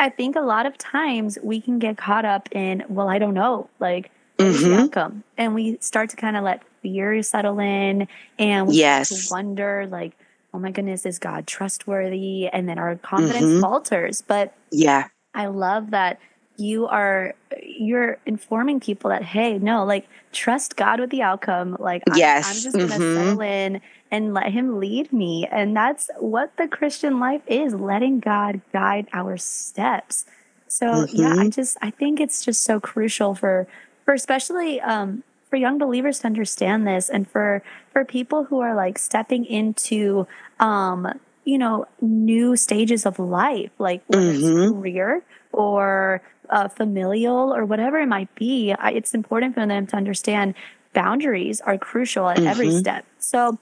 I 0.00 0.08
think 0.08 0.36
a 0.36 0.40
lot 0.40 0.66
of 0.66 0.78
times 0.78 1.38
we 1.42 1.60
can 1.60 1.78
get 1.78 1.96
caught 1.96 2.24
up 2.24 2.48
in, 2.52 2.84
well, 2.88 3.08
I 3.08 3.18
don't 3.18 3.34
know, 3.34 3.68
like, 3.80 4.10
mm-hmm. 4.38 4.72
outcome? 4.74 5.24
And 5.36 5.54
we 5.54 5.78
start 5.80 6.10
to 6.10 6.16
kind 6.16 6.36
of 6.36 6.44
let 6.44 6.62
fear 6.82 7.22
settle 7.22 7.58
in 7.60 8.08
and 8.38 8.68
we 8.68 8.76
yes. 8.76 9.30
wonder, 9.30 9.86
like, 9.86 10.16
oh 10.52 10.58
my 10.58 10.70
goodness, 10.70 11.04
is 11.04 11.18
God 11.18 11.46
trustworthy? 11.46 12.48
And 12.48 12.68
then 12.68 12.78
our 12.78 12.96
confidence 12.96 13.44
mm-hmm. 13.44 13.60
falters. 13.60 14.22
But 14.22 14.54
yeah, 14.70 15.08
I 15.34 15.46
love 15.46 15.90
that 15.90 16.18
you 16.56 16.87
are 16.87 17.34
you're 17.62 18.18
informing 18.26 18.78
people 18.80 19.11
that 19.11 19.23
hey 19.23 19.58
no 19.58 19.84
like 19.84 20.08
trust 20.32 20.76
god 20.76 21.00
with 21.00 21.11
the 21.11 21.23
outcome 21.23 21.76
like 21.80 22.02
yes. 22.14 22.46
I'm, 22.46 22.50
I'm 22.50 22.62
just 22.62 22.76
gonna 22.76 23.04
mm-hmm. 23.04 23.25
settle 23.25 23.40
in 23.42 23.80
and 24.11 24.34
let 24.34 24.52
him 24.52 24.78
lead 24.78 25.12
me 25.12 25.46
and 25.50 25.76
that's 25.76 26.11
what 26.18 26.56
the 26.56 26.68
christian 26.68 27.18
life 27.18 27.42
is 27.46 27.75
letting 27.75 28.20
god 28.20 28.61
guide 28.73 29.08
our 29.12 29.37
steps 29.37 30.26
so 30.68 30.87
mm-hmm. 30.87 31.16
yeah 31.16 31.28
i 31.28 31.37
mm-hmm. 31.37 31.50
just 31.50 31.76
i 31.82 31.90
think 31.90 32.20
it's 32.20 32.44
just 32.44 32.62
so 32.62 32.78
crucial 32.78 33.34
for 33.34 33.66
for 34.04 34.14
especially 34.14 34.80
um 34.80 35.25
for 35.50 35.56
young 35.56 35.78
believers 35.78 36.20
to 36.20 36.26
understand 36.26 36.87
this 36.87 37.08
and 37.08 37.28
for 37.28 37.62
for 37.92 38.04
people 38.04 38.44
who 38.44 38.61
are 38.61 38.75
like 38.75 38.99
stepping 38.99 39.44
into 39.44 40.26
um 40.61 41.08
you 41.44 41.58
know 41.58 41.87
new 42.00 42.56
stages 42.56 43.04
of 43.06 43.18
life 43.18 43.70
like 43.78 44.02
whether 44.06 44.32
mm-hmm. 44.32 44.62
it's 44.62 44.73
career 44.73 45.23
or 45.52 46.23
uh, 46.50 46.68
familial 46.68 47.54
or 47.54 47.64
whatever 47.64 47.98
it 48.00 48.06
might 48.06 48.34
be, 48.34 48.72
I, 48.72 48.90
it's 48.90 49.14
important 49.14 49.54
for 49.54 49.66
them 49.66 49.86
to 49.88 49.96
understand 49.96 50.54
boundaries 50.92 51.60
are 51.60 51.76
crucial 51.76 52.28
at 52.28 52.38
mm-hmm. 52.38 52.46
every 52.46 52.70
step. 52.70 53.04
So, 53.18 53.58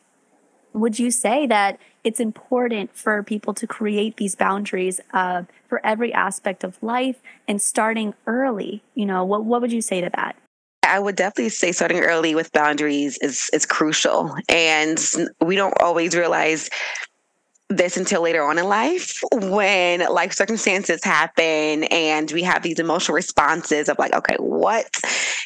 would 0.75 0.99
you 0.99 1.11
say 1.11 1.47
that 1.47 1.79
it's 2.03 2.19
important 2.19 2.97
for 2.97 3.23
people 3.23 3.53
to 3.55 3.67
create 3.67 4.17
these 4.17 4.35
boundaries 4.35 5.01
uh, 5.13 5.43
for 5.69 5.85
every 5.85 6.13
aspect 6.15 6.65
of 6.65 6.83
life 6.83 7.17
and 7.47 7.61
starting 7.61 8.15
early? 8.27 8.83
You 8.95 9.07
know, 9.07 9.25
what 9.25 9.45
what 9.45 9.61
would 9.61 9.73
you 9.73 9.83
say 9.83 10.01
to 10.01 10.11
that? 10.17 10.37
I 10.83 10.99
would 10.99 11.17
definitely 11.17 11.51
say 11.51 11.73
starting 11.73 12.01
early 12.01 12.35
with 12.35 12.53
boundaries 12.53 13.19
is 13.19 13.49
is 13.53 13.67
crucial, 13.67 14.35
and 14.49 14.99
we 15.41 15.57
don't 15.57 15.75
always 15.81 16.17
realize 16.17 16.71
this 17.77 17.97
until 17.97 18.23
later 18.23 18.43
on 18.43 18.59
in 18.59 18.67
life 18.67 19.21
when 19.33 20.01
life 20.13 20.33
circumstances 20.33 21.03
happen 21.05 21.85
and 21.85 22.31
we 22.33 22.43
have 22.43 22.63
these 22.63 22.79
emotional 22.79 23.15
responses 23.15 23.89
of 23.89 23.99
like, 23.99 24.15
okay, 24.15 24.37
what 24.39 25.01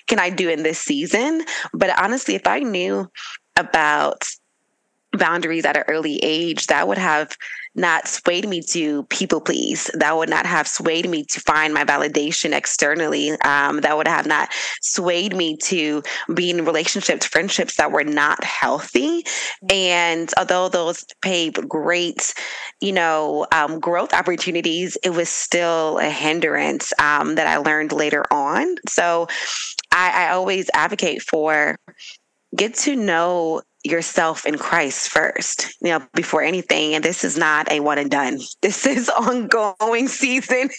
can 0.06 0.18
I 0.18 0.30
do 0.30 0.48
in 0.48 0.62
this 0.62 0.78
season? 0.78 1.44
But 1.72 1.98
honestly, 1.98 2.34
if 2.34 2.46
I 2.46 2.60
knew 2.60 3.10
about 3.56 4.28
boundaries 5.12 5.64
at 5.64 5.76
an 5.76 5.84
early 5.88 6.18
age, 6.22 6.66
that 6.66 6.88
would 6.88 6.98
have 6.98 7.36
not 7.76 8.08
swayed 8.08 8.48
me 8.48 8.62
to 8.70 9.04
people 9.04 9.40
please. 9.40 9.90
That 9.94 10.16
would 10.16 10.28
not 10.28 10.46
have 10.46 10.66
swayed 10.66 11.08
me 11.08 11.24
to 11.24 11.40
find 11.40 11.74
my 11.74 11.84
validation 11.84 12.52
externally. 12.52 13.32
Um, 13.42 13.80
that 13.82 13.96
would 13.96 14.08
have 14.08 14.26
not 14.26 14.48
swayed 14.80 15.36
me 15.36 15.56
to 15.64 16.02
be 16.34 16.50
in 16.50 16.64
relationships, 16.64 17.26
friendships 17.26 17.76
that 17.76 17.92
were 17.92 18.04
not 18.04 18.42
healthy. 18.42 19.24
And 19.70 20.32
although 20.36 20.68
those 20.68 21.04
paid 21.22 21.68
great, 21.68 22.34
you 22.80 22.92
know, 22.92 23.46
um, 23.52 23.78
growth 23.80 24.12
opportunities, 24.14 24.96
it 25.04 25.10
was 25.10 25.28
still 25.28 25.98
a 25.98 26.10
hindrance 26.10 26.92
um, 26.98 27.34
that 27.34 27.46
I 27.46 27.58
learned 27.58 27.92
later 27.92 28.24
on. 28.32 28.76
So 28.88 29.28
I, 29.92 30.26
I 30.26 30.32
always 30.32 30.70
advocate 30.74 31.22
for 31.22 31.76
get 32.54 32.74
to 32.74 32.96
know 32.96 33.62
yourself 33.90 34.46
in 34.46 34.58
Christ 34.58 35.08
first, 35.08 35.74
you 35.80 35.90
know, 35.90 36.02
before 36.14 36.42
anything. 36.42 36.94
And 36.94 37.04
this 37.04 37.24
is 37.24 37.36
not 37.36 37.70
a 37.70 37.80
one 37.80 37.98
and 37.98 38.10
done. 38.10 38.38
This 38.62 38.86
is 38.86 39.08
ongoing 39.08 40.08
season, 40.08 40.70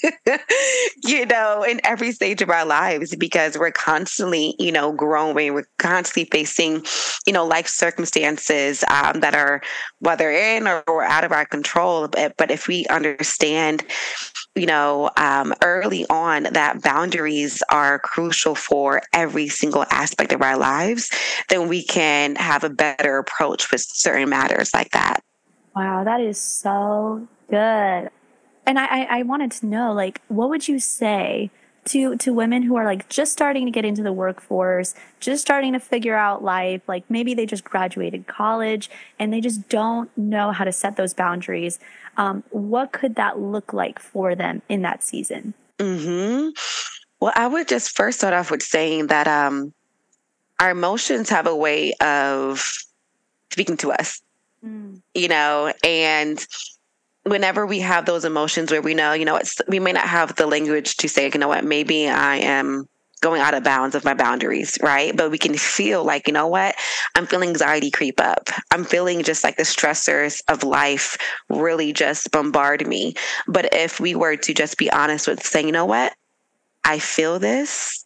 you 1.03 1.25
know, 1.25 1.63
in 1.63 1.79
every 1.85 2.11
stage 2.11 2.41
of 2.41 2.49
our 2.49 2.65
lives 2.65 3.15
because 3.15 3.57
we're 3.57 3.71
constantly, 3.71 4.55
you 4.59 4.73
know, 4.73 4.91
growing. 4.91 5.53
We're 5.53 5.67
constantly 5.77 6.25
facing, 6.29 6.85
you 7.25 7.31
know, 7.31 7.45
life 7.45 7.67
circumstances 7.67 8.83
um, 8.89 9.21
that 9.21 9.35
are 9.35 9.61
whether 9.99 10.29
in 10.29 10.67
or, 10.67 11.03
out 11.03 11.23
of 11.23 11.31
our 11.31 11.45
control. 11.45 12.09
But, 12.09 12.35
but 12.35 12.51
if 12.51 12.67
we 12.67 12.85
understand 12.87 13.85
you 14.57 14.65
know, 14.65 15.09
um, 15.17 15.53
early 15.63 16.05
on 16.09 16.43
that 16.51 16.81
boundaries 16.81 17.63
are 17.69 17.99
crucial 17.99 18.55
for 18.55 19.01
every 19.13 19.47
single 19.47 19.85
aspect 19.91 20.33
of 20.33 20.41
our 20.41 20.57
lives, 20.57 21.09
then 21.49 21.67
we 21.67 21.83
can 21.83 22.35
have 22.35 22.63
a 22.63 22.69
better 22.69 23.17
approach 23.17 23.71
with 23.71 23.81
certain 23.81 24.29
matters 24.29 24.73
like 24.73 24.91
that. 24.91 25.23
Wow, 25.75 26.03
that 26.03 26.19
is 26.19 26.39
so 26.39 27.27
good. 27.49 28.09
And 28.65 28.77
I, 28.77 28.85
I, 28.85 29.07
I 29.19 29.23
wanted 29.23 29.51
to 29.51 29.65
know, 29.65 29.93
like, 29.93 30.21
what 30.27 30.49
would 30.49 30.67
you 30.67 30.79
say 30.79 31.51
to 31.87 32.15
to 32.17 32.33
women 32.33 32.63
who 32.63 32.75
are 32.75 32.85
like 32.85 33.09
just 33.09 33.31
starting 33.31 33.65
to 33.65 33.71
get 33.71 33.85
into 33.85 34.03
the 34.03 34.13
workforce, 34.13 34.95
just 35.19 35.41
starting 35.41 35.73
to 35.73 35.79
figure 35.79 36.15
out 36.15 36.43
life, 36.43 36.81
like 36.87 37.03
maybe 37.09 37.33
they 37.33 37.45
just 37.45 37.63
graduated 37.63 38.27
college 38.27 38.89
and 39.19 39.33
they 39.33 39.41
just 39.41 39.67
don't 39.69 40.15
know 40.17 40.51
how 40.51 40.63
to 40.63 40.71
set 40.71 40.95
those 40.95 41.13
boundaries. 41.13 41.79
Um, 42.17 42.43
what 42.49 42.91
could 42.91 43.15
that 43.15 43.39
look 43.39 43.73
like 43.73 43.99
for 43.99 44.35
them 44.35 44.61
in 44.69 44.81
that 44.83 45.03
season? 45.03 45.53
Hmm. 45.79 46.49
Well, 47.19 47.33
I 47.35 47.47
would 47.47 47.67
just 47.67 47.95
first 47.95 48.19
start 48.19 48.33
off 48.33 48.51
with 48.51 48.61
saying 48.61 49.07
that 49.07 49.27
um, 49.27 49.73
our 50.59 50.71
emotions 50.71 51.29
have 51.29 51.47
a 51.47 51.55
way 51.55 51.93
of 52.01 52.63
speaking 53.51 53.77
to 53.77 53.91
us. 53.91 54.21
Mm. 54.65 55.01
You 55.13 55.27
know, 55.27 55.73
and 55.83 56.45
whenever 57.27 57.65
we 57.65 57.79
have 57.79 58.05
those 58.05 58.25
emotions 58.25 58.71
where 58.71 58.81
we 58.81 58.93
know, 58.93 59.13
you 59.13 59.25
know, 59.25 59.35
it's 59.35 59.61
we 59.67 59.79
may 59.79 59.91
not 59.91 60.07
have 60.07 60.35
the 60.35 60.47
language 60.47 60.97
to 60.97 61.09
say, 61.09 61.29
you 61.31 61.39
know 61.39 61.47
what, 61.47 61.63
maybe 61.63 62.07
I 62.07 62.37
am 62.37 62.87
going 63.21 63.41
out 63.41 63.53
of 63.53 63.63
bounds 63.63 63.95
of 63.95 64.03
my 64.03 64.13
boundaries, 64.13 64.77
right? 64.81 65.15
But 65.15 65.31
we 65.31 65.37
can 65.37 65.55
feel 65.55 66.03
like, 66.03 66.27
you 66.27 66.33
know 66.33 66.47
what? 66.47 66.75
I'm 67.15 67.25
feeling 67.25 67.49
anxiety 67.49 67.89
creep 67.89 68.21
up. 68.21 68.49
I'm 68.71 68.83
feeling 68.83 69.23
just 69.23 69.43
like 69.43 69.57
the 69.57 69.63
stressors 69.63 70.41
of 70.47 70.63
life 70.63 71.17
really 71.49 71.93
just 71.93 72.31
bombard 72.31 72.85
me. 72.85 73.15
But 73.47 73.73
if 73.73 73.99
we 73.99 74.13
were 74.13 74.37
to 74.37 74.53
just 74.53 74.77
be 74.77 74.91
honest 74.91 75.27
with 75.27 75.43
saying, 75.43 75.65
you 75.65 75.71
know 75.71 75.85
what? 75.85 76.13
I 76.83 76.99
feel 76.99 77.39
this 77.39 78.05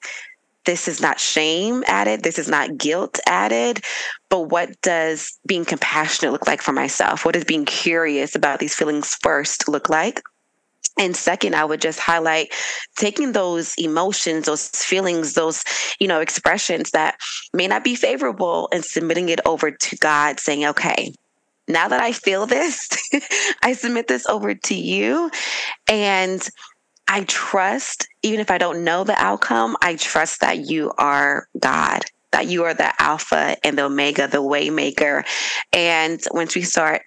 this 0.66 0.88
is 0.88 1.02
not 1.02 1.20
shame 1.20 1.84
added, 1.88 2.24
this 2.24 2.38
is 2.38 2.48
not 2.48 2.78
guilt 2.78 3.20
added, 3.26 3.84
but 4.30 4.42
what 4.42 4.80
does 4.82 5.40
being 5.46 5.66
compassionate 5.66 6.32
look 6.32 6.48
like 6.48 6.62
for 6.62 6.72
myself? 6.72 7.26
What 7.26 7.34
does 7.34 7.44
being 7.44 7.66
curious 7.66 8.36
about 8.36 8.60
these 8.60 8.76
feelings 8.76 9.16
first 9.16 9.68
look 9.68 9.90
like? 9.90 10.22
And 11.00 11.16
second, 11.16 11.56
I 11.56 11.66
would 11.66 11.82
just 11.82 12.00
highlight 12.00 12.54
taking 12.98 13.32
those 13.32 13.74
emotions, 13.78 14.46
those 14.46 14.68
feelings, 14.68 15.34
those, 15.34 15.64
you 16.00 16.08
know, 16.08 16.20
expressions 16.20 16.92
that 16.92 17.16
may 17.54 17.68
not 17.68 17.84
be 17.84 17.96
favorable 17.96 18.68
and 18.72 18.84
submitting 18.84 19.30
it 19.30 19.40
over 19.46 19.72
to 19.72 19.96
God, 19.98 20.40
saying, 20.40 20.66
okay, 20.66 21.14
now 21.68 21.88
that 21.88 22.02
I 22.02 22.12
feel 22.12 22.46
this, 22.46 22.90
I 23.64 23.74
submit 23.74 24.08
this 24.08 24.28
over 24.28 24.54
to 24.54 24.76
you. 24.76 25.32
And 25.88 26.48
I 27.12 27.26
trust, 27.26 28.08
even 28.24 28.40
if 28.40 28.50
I 28.50 28.58
don't 28.58 28.86
know 28.86 29.04
the 29.04 29.22
outcome, 29.22 29.76
I 29.82 29.98
trust 29.98 30.40
that 30.40 30.70
you 30.70 30.94
are 30.98 31.46
God, 31.60 32.06
that 32.32 32.48
you 32.48 32.64
are 32.64 32.74
the 32.74 32.90
Alpha 33.02 33.58
and 33.66 33.78
the 33.78 33.84
Omega, 33.84 34.30
the 34.30 34.38
Waymaker. 34.38 35.26
And 35.74 36.22
once 36.32 36.56
we 36.56 36.62
start, 36.62 37.02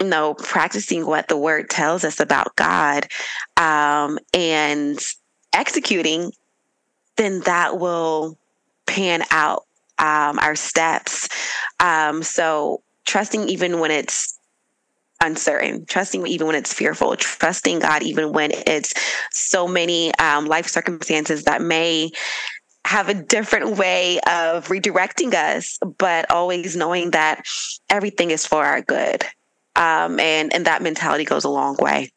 you 0.00 0.06
know, 0.06 0.34
practicing 0.34 1.04
what 1.04 1.26
the 1.26 1.36
Word 1.36 1.68
tells 1.68 2.04
us 2.04 2.20
about 2.20 2.54
God 2.54 3.08
um, 3.56 4.20
and 4.32 5.00
executing, 5.52 6.30
then 7.16 7.40
that 7.40 7.80
will 7.80 8.38
pan 8.86 9.24
out 9.32 9.64
um, 9.98 10.38
our 10.38 10.54
steps. 10.54 11.28
Um, 11.80 12.22
so 12.22 12.82
trusting 13.04 13.48
even 13.48 13.80
when 13.80 13.90
it's 13.90 14.38
uncertain, 15.20 15.84
trusting 15.86 16.26
even 16.26 16.46
when 16.46 16.56
it's 16.56 16.72
fearful, 16.72 17.14
trusting 17.16 17.80
God 17.80 18.02
even 18.02 18.32
when 18.32 18.50
it's 18.52 18.94
so 19.30 19.68
many 19.68 20.14
um, 20.16 20.46
life 20.46 20.66
circumstances 20.66 21.44
that 21.44 21.62
may 21.62 22.10
have 22.86 23.08
a 23.08 23.14
different 23.14 23.76
way 23.76 24.18
of 24.20 24.68
redirecting 24.68 25.34
us, 25.34 25.78
but 25.98 26.30
always 26.30 26.76
knowing 26.76 27.10
that 27.10 27.42
everything 27.88 28.30
is 28.30 28.46
for 28.46 28.64
our 28.64 28.80
good. 28.80 29.24
Um, 29.76 30.18
and, 30.18 30.52
and 30.52 30.66
that 30.66 30.82
mentality 30.82 31.24
goes 31.24 31.44
a 31.44 31.50
long 31.50 31.76
way. 31.78 32.10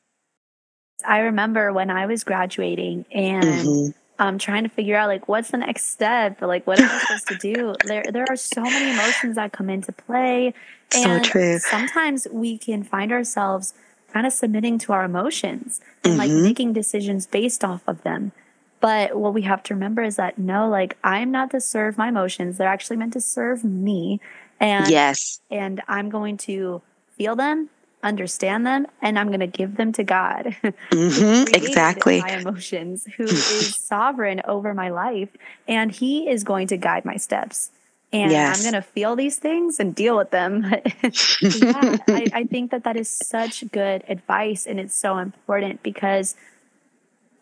I 1.06 1.20
remember 1.20 1.74
when 1.74 1.90
I 1.90 2.06
was 2.06 2.24
graduating 2.24 3.06
and 3.12 3.44
mm-hmm 3.44 4.00
um, 4.20 4.38
trying 4.38 4.64
to 4.64 4.70
figure 4.70 4.96
out 4.96 5.08
like 5.08 5.28
what's 5.28 5.52
the 5.52 5.58
next 5.58 5.90
step? 5.90 6.42
Like 6.42 6.66
what 6.68 6.80
am 6.80 6.90
i 6.90 7.00
supposed 7.00 7.28
to 7.28 7.38
do? 7.38 7.76
There 7.86 8.04
there 8.12 8.26
are 8.30 8.36
so 8.36 8.62
many 8.62 8.92
emotions 8.92 9.36
that 9.36 9.52
come 9.52 9.70
into 9.70 9.92
play. 9.92 10.54
And 10.96 11.26
so 11.26 11.32
true. 11.32 11.60
sometimes 11.60 12.28
we 12.32 12.58
can 12.58 12.84
find 12.84 13.12
ourselves 13.12 13.74
kind 14.12 14.28
of 14.28 14.34
submitting 14.34 14.78
to 14.78 14.94
our 14.94 15.04
emotions 15.04 15.82
and 16.04 16.14
mm-hmm. 16.14 16.20
like 16.20 16.32
making 16.32 16.74
decisions 16.74 17.26
based 17.26 17.64
off 17.64 17.82
of 17.88 18.04
them. 18.04 18.32
But 18.80 19.16
what 19.16 19.34
we 19.34 19.44
have 19.44 19.64
to 19.64 19.74
remember 19.74 20.04
is 20.04 20.18
that 20.18 20.38
no 20.38 20.70
like 20.70 20.98
i'm 21.04 21.32
not 21.32 21.52
to 21.52 21.62
serve 21.62 21.98
my 21.98 22.10
emotions. 22.10 22.58
They're 22.58 22.68
actually 22.68 22.98
meant 22.98 23.14
to 23.14 23.22
serve 23.22 23.64
me. 23.64 24.20
And 24.60 24.88
yes. 24.88 25.42
and 25.50 25.82
i'm 25.88 26.10
going 26.10 26.38
to 26.38 26.82
feel 27.18 27.36
them 27.36 27.70
understand 28.04 28.66
them 28.66 28.86
and 29.02 29.18
I'm 29.18 29.28
going 29.28 29.40
to 29.40 29.48
give 29.48 29.78
them 29.78 29.92
to 29.94 30.04
God. 30.04 30.56
Mm-hmm, 30.94 31.54
exactly. 31.56 32.22
My 32.22 32.38
emotions, 32.38 33.08
who 33.18 33.24
is 33.24 33.76
sovereign 33.80 34.42
over 34.46 34.74
my 34.74 34.90
life, 34.90 35.30
and 35.68 35.92
He 35.92 36.30
is 36.30 36.44
going 36.44 36.68
to 36.68 36.78
guide 36.78 37.04
my 37.04 37.18
steps. 37.18 37.72
And 38.12 38.32
yes. 38.32 38.58
I'm 38.58 38.72
going 38.72 38.82
to 38.82 38.88
feel 38.88 39.16
these 39.16 39.38
things 39.38 39.80
and 39.80 39.96
deal 39.96 40.16
with 40.16 40.30
them. 40.30 40.64
yeah, 40.64 41.98
I, 42.08 42.28
I 42.34 42.44
think 42.44 42.72
that 42.72 42.84
that 42.84 42.96
is 42.96 43.10
such 43.10 43.70
good 43.72 44.04
advice, 44.08 44.68
and 44.68 44.80
it's 44.80 44.96
so 44.96 45.18
important 45.18 45.82
because 45.82 46.36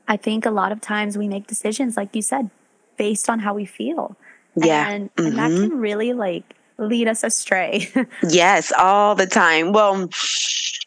I 0.08 0.18
think 0.18 0.46
a 0.46 0.52
lot 0.52 0.72
of 0.72 0.80
times 0.80 1.18
we 1.18 1.28
make 1.28 1.48
decisions, 1.48 1.98
like 1.98 2.16
you 2.16 2.22
said, 2.22 2.50
based 2.98 3.30
on 3.30 3.40
how 3.40 3.54
we 3.54 3.66
feel. 3.66 4.16
Yeah. 4.56 4.90
And, 4.90 5.14
mm-hmm. 5.16 5.26
and 5.28 5.38
that 5.38 5.52
mm-hmm. 5.52 5.70
can 5.70 5.80
really 5.80 6.14
like 6.14 6.56
lead 6.82 7.08
us 7.08 7.24
astray. 7.24 7.88
yes, 8.28 8.74
all 8.78 9.16
the 9.16 9.28
time. 9.28 9.72
Well, 9.72 10.10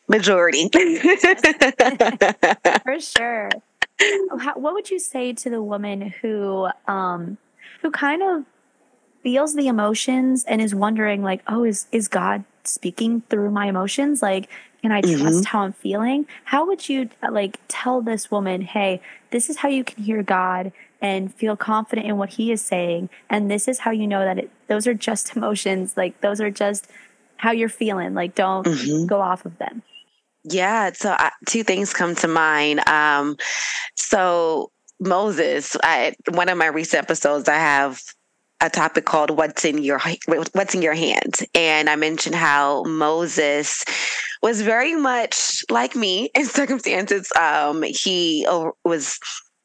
majority. 0.08 0.68
For 2.82 3.00
sure. 3.00 3.50
What 4.54 4.74
would 4.74 4.90
you 4.90 4.98
say 4.98 5.32
to 5.32 5.50
the 5.50 5.62
woman 5.62 6.12
who 6.20 6.68
um 6.88 7.38
who 7.80 7.90
kind 7.90 8.22
of 8.22 8.44
feels 9.22 9.54
the 9.54 9.68
emotions 9.68 10.44
and 10.44 10.60
is 10.60 10.74
wondering 10.74 11.22
like, 11.22 11.42
"Oh, 11.46 11.64
is 11.64 11.86
is 11.92 12.08
God 12.08 12.44
speaking 12.64 13.22
through 13.30 13.50
my 13.50 13.66
emotions? 13.66 14.20
Like, 14.20 14.48
can 14.82 14.90
I 14.90 15.00
trust 15.00 15.20
mm-hmm. 15.20 15.42
how 15.44 15.60
I'm 15.60 15.72
feeling?" 15.72 16.26
How 16.44 16.66
would 16.66 16.88
you 16.88 17.08
like 17.30 17.58
tell 17.68 18.02
this 18.02 18.30
woman, 18.30 18.62
"Hey, 18.62 19.00
this 19.30 19.48
is 19.48 19.58
how 19.58 19.68
you 19.68 19.84
can 19.84 20.02
hear 20.02 20.22
God 20.22 20.72
and 21.00 21.34
feel 21.34 21.56
confident 21.56 22.06
in 22.06 22.16
what 22.16 22.30
he 22.30 22.52
is 22.52 22.62
saying. 22.62 23.10
And 23.28 23.50
this 23.50 23.68
is 23.68 23.80
how 23.80 23.90
you 23.90 24.06
know 24.06 24.20
that 24.20 24.38
it, 24.38 24.50
those 24.68 24.86
are 24.86 24.94
just 24.94 25.36
emotions. 25.36 25.96
Like 25.96 26.20
those 26.20 26.40
are 26.40 26.50
just 26.50 26.88
how 27.36 27.52
you're 27.52 27.68
feeling. 27.68 28.14
Like 28.14 28.34
don't 28.34 28.66
mm-hmm. 28.66 29.06
go 29.06 29.20
off 29.20 29.44
of 29.44 29.56
them. 29.58 29.82
Yeah 30.44 30.92
so 30.92 31.12
uh, 31.12 31.30
two 31.46 31.62
things 31.62 31.92
come 31.92 32.14
to 32.16 32.28
mind. 32.28 32.86
Um, 32.88 33.36
so 33.96 34.70
moses 35.00 35.76
I, 35.82 36.14
one 36.30 36.48
of 36.48 36.56
my 36.56 36.66
recent 36.66 37.02
episodes 37.02 37.48
i 37.48 37.56
have 37.56 38.00
a 38.60 38.70
topic 38.70 39.04
called 39.04 39.30
what's 39.30 39.64
in 39.64 39.82
your 39.82 40.00
what's 40.28 40.72
in 40.72 40.82
your 40.82 40.94
hand? 40.94 41.34
And 41.52 41.90
i 41.90 41.96
mentioned 41.96 42.36
how 42.36 42.84
moses 42.84 43.84
was 44.44 44.60
very 44.60 44.94
much 44.94 45.64
like 45.70 45.96
me 45.96 46.28
in 46.34 46.44
circumstances. 46.60 47.32
Um, 47.32 47.82
he 47.82 48.46
was 48.84 49.18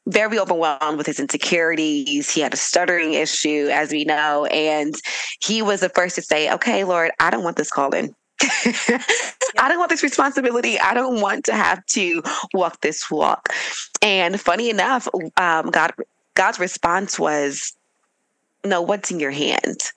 very 0.06 0.38
overwhelmed 0.38 0.98
with 0.98 1.06
his 1.06 1.20
insecurities. 1.20 2.30
He 2.30 2.40
had 2.40 2.54
a 2.54 2.56
stuttering 2.56 3.14
issue, 3.14 3.68
as 3.70 3.92
we 3.92 4.04
know. 4.04 4.46
And 4.46 4.94
he 5.40 5.62
was 5.62 5.80
the 5.80 5.88
first 5.90 6.16
to 6.16 6.22
say, 6.22 6.52
Okay, 6.52 6.84
Lord, 6.84 7.10
I 7.20 7.30
don't 7.30 7.44
want 7.44 7.56
this 7.56 7.70
calling. 7.70 8.14
I 8.42 9.68
don't 9.68 9.78
want 9.78 9.90
this 9.90 10.02
responsibility. 10.02 10.78
I 10.78 10.94
don't 10.94 11.20
want 11.20 11.44
to 11.46 11.54
have 11.54 11.84
to 11.86 12.22
walk 12.54 12.80
this 12.80 13.10
walk. 13.10 13.50
And 14.00 14.40
funny 14.40 14.70
enough, 14.70 15.06
um, 15.36 15.70
God, 15.70 15.92
God's 16.34 16.58
response 16.58 17.18
was, 17.18 17.76
"No, 18.64 18.80
what's 18.80 19.10
in 19.10 19.20
your 19.20 19.30
hand?" 19.30 19.92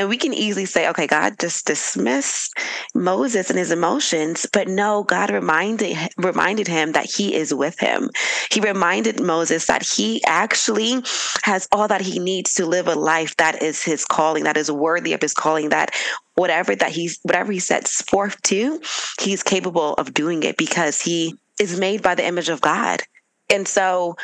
And 0.00 0.08
we 0.08 0.16
can 0.16 0.32
easily 0.32 0.64
say, 0.64 0.88
okay, 0.88 1.06
God 1.06 1.38
just 1.38 1.66
dismissed 1.66 2.54
Moses 2.94 3.50
and 3.50 3.58
his 3.58 3.70
emotions, 3.70 4.46
but 4.50 4.66
no, 4.66 5.02
God 5.02 5.30
reminded 5.30 5.94
reminded 6.16 6.66
him 6.66 6.92
that 6.92 7.04
he 7.04 7.34
is 7.34 7.52
with 7.52 7.78
him. 7.78 8.08
He 8.50 8.62
reminded 8.62 9.20
Moses 9.20 9.66
that 9.66 9.82
he 9.82 10.24
actually 10.24 11.02
has 11.42 11.68
all 11.70 11.86
that 11.86 12.00
he 12.00 12.18
needs 12.18 12.54
to 12.54 12.64
live 12.64 12.88
a 12.88 12.94
life 12.94 13.36
that 13.36 13.62
is 13.62 13.84
his 13.84 14.06
calling, 14.06 14.44
that 14.44 14.56
is 14.56 14.72
worthy 14.72 15.12
of 15.12 15.20
his 15.20 15.34
calling, 15.34 15.68
that 15.68 15.90
whatever 16.34 16.74
that 16.74 16.92
he's 16.92 17.18
whatever 17.24 17.52
he 17.52 17.58
sets 17.58 18.00
forth 18.00 18.40
to, 18.44 18.80
he's 19.20 19.42
capable 19.42 19.92
of 19.98 20.14
doing 20.14 20.44
it 20.44 20.56
because 20.56 20.98
he 20.98 21.34
is 21.60 21.78
made 21.78 22.00
by 22.00 22.14
the 22.14 22.24
image 22.24 22.48
of 22.48 22.62
God. 22.62 23.02
And 23.50 23.68
so 23.68 24.16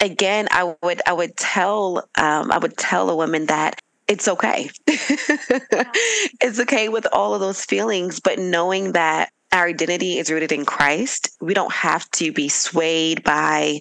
again, 0.00 0.48
I 0.50 0.74
would 0.82 1.00
I 1.06 1.12
would 1.12 1.36
tell 1.36 1.98
um, 2.16 2.50
I 2.50 2.58
would 2.58 2.76
tell 2.76 3.10
a 3.10 3.16
woman 3.16 3.46
that 3.46 3.80
it's 4.08 4.28
okay. 4.28 4.70
it's 4.86 6.58
okay 6.60 6.88
with 6.88 7.06
all 7.12 7.34
of 7.34 7.40
those 7.40 7.64
feelings, 7.64 8.20
but 8.20 8.38
knowing 8.38 8.92
that 8.92 9.30
our 9.52 9.66
identity 9.66 10.18
is 10.18 10.30
rooted 10.30 10.52
in 10.52 10.64
Christ. 10.64 11.30
We 11.40 11.54
don't 11.54 11.72
have 11.72 12.10
to 12.12 12.32
be 12.32 12.48
swayed 12.48 13.22
by 13.24 13.80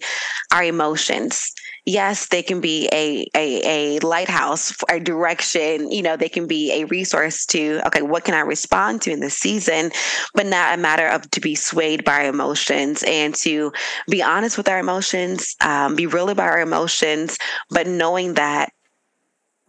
our 0.53 0.63
emotions. 0.63 1.51
Yes, 1.85 2.27
they 2.27 2.41
can 2.41 2.59
be 2.59 2.89
a, 2.91 3.27
a, 3.35 3.97
a 3.97 3.99
lighthouse, 3.99 4.73
a 4.89 4.99
direction, 4.99 5.89
you 5.91 6.01
know, 6.01 6.17
they 6.17 6.29
can 6.29 6.47
be 6.47 6.81
a 6.81 6.85
resource 6.85 7.45
to, 7.47 7.81
okay, 7.87 8.01
what 8.01 8.25
can 8.25 8.33
I 8.33 8.41
respond 8.41 9.01
to 9.03 9.11
in 9.11 9.21
this 9.21 9.37
season? 9.37 9.91
But 10.33 10.47
not 10.47 10.73
a 10.73 10.81
matter 10.81 11.07
of 11.07 11.29
to 11.31 11.39
be 11.39 11.55
swayed 11.55 12.03
by 12.03 12.23
emotions 12.23 13.03
and 13.07 13.33
to 13.35 13.71
be 14.09 14.21
honest 14.21 14.57
with 14.57 14.67
our 14.67 14.79
emotions, 14.79 15.55
um, 15.61 15.95
be 15.95 16.07
real 16.07 16.29
about 16.29 16.49
our 16.49 16.59
emotions, 16.59 17.37
but 17.69 17.87
knowing 17.87 18.33
that 18.33 18.71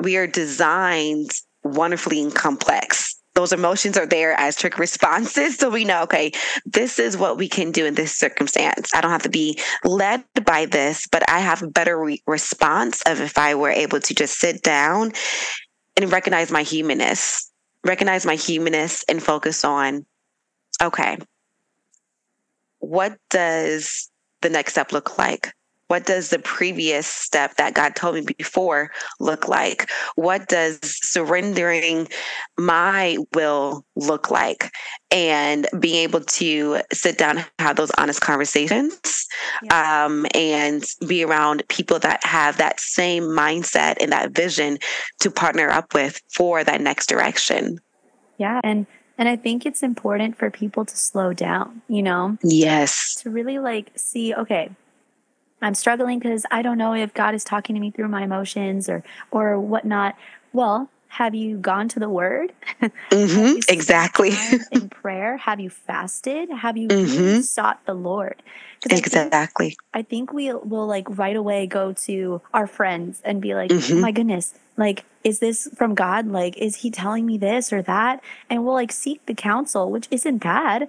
we 0.01 0.17
are 0.17 0.27
designed 0.27 1.31
wonderfully 1.63 2.21
and 2.21 2.35
complex 2.35 3.19
those 3.39 3.53
emotions 3.53 3.97
are 3.97 4.05
there 4.05 4.33
as 4.33 4.57
trick 4.57 4.81
responses. 4.81 5.57
So 5.59 5.71
we 5.71 5.85
know, 5.85 6.03
okay, 6.03 6.33
this 6.67 6.99
is 6.99 7.17
what 7.17 7.39
we 7.39 7.49
can 7.49 7.71
do 7.71 7.87
in 7.87 7.95
this 7.95 8.13
circumstance. 8.17 8.91
I 8.93 9.01
don't 9.01 9.13
have 9.13 9.23
to 9.23 9.29
be 9.29 9.61
led 9.85 10.25
by 10.45 10.67
this, 10.67 11.07
but 11.07 11.23
I 11.31 11.39
have 11.39 11.63
a 11.63 11.69
better 11.69 11.97
re- 11.97 12.21
response 12.27 13.01
of 13.03 13.21
if 13.21 13.39
I 13.39 13.55
were 13.55 13.71
able 13.71 14.01
to 14.01 14.13
just 14.13 14.41
sit 14.41 14.65
down 14.65 15.13
and 15.97 16.11
recognize 16.11 16.51
my 16.51 16.65
humanness, 16.65 17.53
recognize 17.85 18.27
my 18.27 18.35
humanness 18.35 19.05
and 19.09 19.23
focus 19.23 19.65
on, 19.65 20.05
okay, 20.83 21.19
what 22.81 23.19
does 23.31 24.11
the 24.41 24.51
next 24.51 24.73
step 24.73 24.91
look 24.91 25.17
like? 25.17 25.53
What 25.89 26.07
does 26.07 26.31
the 26.31 26.39
previous 26.39 27.07
step 27.07 27.57
that 27.57 27.75
God 27.75 27.97
told 27.97 28.15
me 28.15 28.21
before 28.37 28.91
look 29.21 29.49
like? 29.49 29.91
What 30.15 30.49
does 30.49 30.79
surrendering 30.83 32.09
my 32.57 33.19
will 33.35 33.85
look 33.97 34.31
like? 34.31 34.71
And 35.11 35.67
being 35.81 35.97
able 35.97 36.21
to 36.21 36.81
sit 36.93 37.19
down 37.19 37.39
and 37.39 37.47
have 37.59 37.77
those 37.77 37.91
honest 37.93 38.21
conversations 38.21 39.27
yeah. 39.63 40.05
um, 40.05 40.27
and 40.35 40.85
be 41.07 41.25
around 41.25 41.63
people 41.69 41.99
that 42.01 42.25
have 42.25 42.59
that 42.59 42.79
same 42.79 43.23
mindset 43.23 43.97
and 44.01 44.13
that 44.13 44.33
vision 44.33 44.79
to 45.21 45.31
partner 45.31 45.71
up 45.71 45.95
with 45.95 46.21
for 46.29 46.63
that 46.63 46.81
next 46.81 47.09
direction. 47.09 47.79
Yeah. 48.37 48.61
And 48.63 48.87
and 49.17 49.29
I 49.29 49.35
think 49.35 49.67
it's 49.67 49.83
important 49.83 50.39
for 50.39 50.49
people 50.49 50.85
to 50.85 50.97
slow 50.97 51.33
down, 51.33 51.83
you 51.89 52.05
know? 52.05 52.39
Yes. 52.45 53.17
To 53.23 53.31
really 53.31 53.59
like 53.59 53.91
see, 53.97 54.33
okay, 54.33 54.71
I'm 55.61 55.75
struggling 55.75 56.19
because 56.19 56.45
I 56.51 56.63
don't 56.63 56.79
know 56.79 56.95
if 56.95 57.13
God 57.15 57.35
is 57.35 57.45
talking 57.45 57.75
to 57.75 57.81
me 57.81 57.91
through 57.91 58.09
my 58.09 58.23
emotions 58.23 58.89
or 58.89 59.03
or 59.31 59.59
whatnot. 59.59 60.17
Well, 60.53 60.89
have 61.09 61.35
you 61.35 61.57
gone 61.57 61.89
to 61.89 62.01
the 62.01 62.09
Word? 62.09 62.53
Mm-hmm, 63.11 63.59
exactly. 63.69 64.33
in 64.71 64.89
prayer, 64.91 65.39
have 65.39 65.59
you 65.59 65.71
fasted? 65.71 66.51
Have 66.51 66.77
you 66.77 66.89
mm-hmm. 66.89 67.41
sought 67.41 67.85
the 67.87 67.95
Lord? 67.95 68.43
Exactly. 68.85 69.67
I 69.67 69.71
think, 69.71 69.79
I 69.95 70.03
think 70.03 70.33
we 70.33 70.53
will 70.53 70.87
like 70.87 71.19
right 71.19 71.35
away 71.35 71.67
go 71.67 71.93
to 71.93 72.41
our 72.53 72.67
friends 72.67 73.21
and 73.25 73.41
be 73.41 73.55
like, 73.55 73.71
mm-hmm. 73.71 74.01
"My 74.01 74.13
goodness, 74.13 74.55
like 74.77 75.05
is 75.25 75.41
this 75.41 75.69
from 75.75 75.95
God? 75.95 76.29
Like 76.29 76.57
is 76.59 76.77
He 76.77 76.91
telling 76.91 77.27
me 77.27 77.39
this 77.39 77.73
or 77.73 77.83
that?" 77.83 78.23
And 78.49 78.65
we'll 78.65 78.75
like 78.75 78.93
seek 78.93 79.25
the 79.27 79.35
counsel, 79.35 79.91
which 79.91 80.07
isn't 80.11 80.39
bad. 80.39 80.89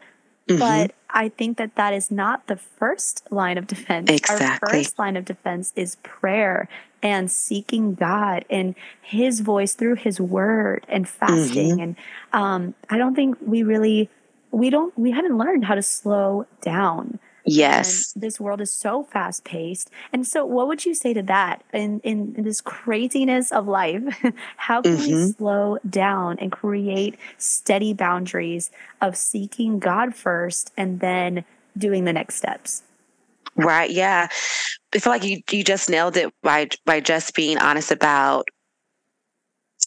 Mm-hmm. 0.50 0.60
But 0.60 0.96
I 1.10 1.30
think 1.30 1.58
that 1.58 1.76
that 1.76 1.94
is 1.94 2.10
not 2.10 2.48
the 2.48 2.56
first 2.56 3.28
line 3.32 3.58
of 3.58 3.68
defense. 3.68 4.10
Exactly. 4.10 4.68
Our 4.68 4.74
first 4.74 4.98
line 4.98 5.16
of 5.16 5.26
defense 5.26 5.72
is 5.76 5.98
prayer 5.98 6.68
and 7.02 7.30
seeking 7.32 7.94
God 7.94 8.46
and 8.50 8.76
His 9.02 9.42
voice 9.42 9.74
through 9.74 9.96
His 9.96 10.20
Word 10.20 10.86
and 10.90 11.08
fasting. 11.08 11.72
Mm-hmm. 11.72 11.82
And 11.82 11.96
um, 12.34 12.74
I 12.90 12.98
don't 12.98 13.16
think 13.16 13.38
we 13.42 13.64
really, 13.64 14.10
we 14.52 14.70
don't, 14.70 14.98
we 14.98 15.12
haven't 15.12 15.38
learned 15.38 15.66
how 15.66 15.76
to 15.76 15.84
slow 15.84 16.46
down. 16.62 17.20
Yes. 17.50 18.14
And 18.14 18.24
this 18.24 18.40
world 18.40 18.62
is 18.62 18.72
so 18.72 19.04
fast 19.04 19.44
paced. 19.44 19.90
And 20.14 20.26
so 20.26 20.46
what 20.46 20.68
would 20.68 20.86
you 20.86 20.94
say 20.94 21.14
to 21.14 21.22
that 21.24 21.64
in, 21.74 22.00
in, 22.02 22.36
in 22.38 22.44
this 22.44 22.62
craziness 22.62 23.52
of 23.52 23.68
life? 23.68 24.04
How 24.58 24.82
can 24.82 24.98
mm-hmm. 24.98 25.14
we 25.14 25.32
slow 25.32 25.78
down 25.90 26.38
and 26.40 26.52
create 26.52 27.18
steady 27.38 27.94
boundaries 27.94 28.72
of 29.02 29.18
seeking 29.18 29.80
God 29.80 30.16
first 30.16 30.72
and 30.78 31.00
then 31.00 31.46
doing 31.78 32.06
the 32.06 32.14
next 32.14 32.36
steps? 32.36 32.84
Right. 33.56 33.90
Yeah. 33.90 34.28
I 34.94 35.00
feel 35.00 35.12
like 35.12 35.24
you, 35.24 35.42
you 35.52 35.64
just 35.64 35.90
nailed 35.90 36.18
it 36.18 36.34
by, 36.42 36.70
by 36.86 37.00
just 37.00 37.36
being 37.36 37.58
honest 37.58 37.92
about 37.92 38.48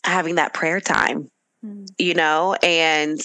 having 0.05 0.35
that 0.35 0.53
prayer 0.53 0.81
time, 0.81 1.29
mm. 1.65 1.87
you 1.99 2.15
know, 2.15 2.55
and, 2.63 3.21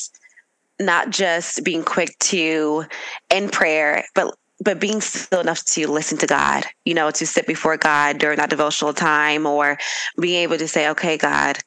not 0.79 1.09
just 1.09 1.63
being 1.63 1.83
quick 1.83 2.17
to 2.19 2.85
in 3.29 3.49
prayer, 3.49 4.05
but 4.15 4.35
but 4.59 4.79
being 4.79 5.01
still 5.01 5.39
enough 5.39 5.63
to 5.63 5.87
listen 5.87 6.17
to 6.17 6.25
God, 6.25 6.65
you 6.83 6.95
know, 6.95 7.11
to 7.11 7.27
sit 7.27 7.45
before 7.45 7.77
God 7.77 8.17
during 8.17 8.37
that 8.37 8.49
devotional 8.49 8.93
time 8.93 9.45
or 9.45 9.77
being 10.19 10.41
able 10.41 10.57
to 10.57 10.67
say, 10.67 10.89
okay, 10.89 11.15
God, 11.15 11.59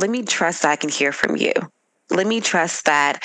let 0.00 0.10
me 0.10 0.22
trust 0.22 0.62
that 0.62 0.72
I 0.72 0.76
can 0.76 0.90
hear 0.90 1.12
from 1.12 1.36
you. 1.36 1.52
Let 2.10 2.26
me 2.26 2.40
trust 2.40 2.86
that 2.86 3.22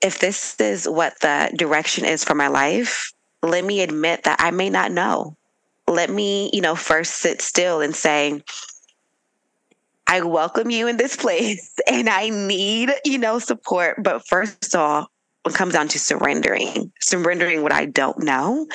if 0.00 0.18
this 0.18 0.58
is 0.60 0.88
what 0.88 1.20
the 1.20 1.50
direction 1.56 2.04
is 2.04 2.24
for 2.24 2.34
my 2.34 2.48
life, 2.48 3.12
let 3.42 3.64
me 3.64 3.82
admit 3.82 4.24
that 4.24 4.40
I 4.40 4.50
may 4.50 4.70
not 4.70 4.90
know. 4.90 5.36
Let 5.86 6.08
me, 6.08 6.50
you 6.52 6.62
know, 6.62 6.74
first 6.74 7.16
sit 7.16 7.42
still 7.42 7.82
and 7.82 7.94
say, 7.94 8.42
I 10.06 10.20
welcome 10.20 10.70
you 10.70 10.86
in 10.86 10.96
this 10.96 11.16
place 11.16 11.74
and 11.86 12.08
I 12.08 12.28
need, 12.28 12.92
you 13.04 13.18
know, 13.18 13.38
support. 13.38 14.02
But 14.02 14.26
first 14.26 14.74
of 14.74 14.80
all, 14.80 15.08
it 15.46 15.54
comes 15.54 15.74
down 15.74 15.88
to 15.88 15.98
surrendering, 15.98 16.90
surrendering 17.00 17.62
what 17.62 17.72
I 17.72 17.86
don't 17.86 18.22
know. 18.22 18.66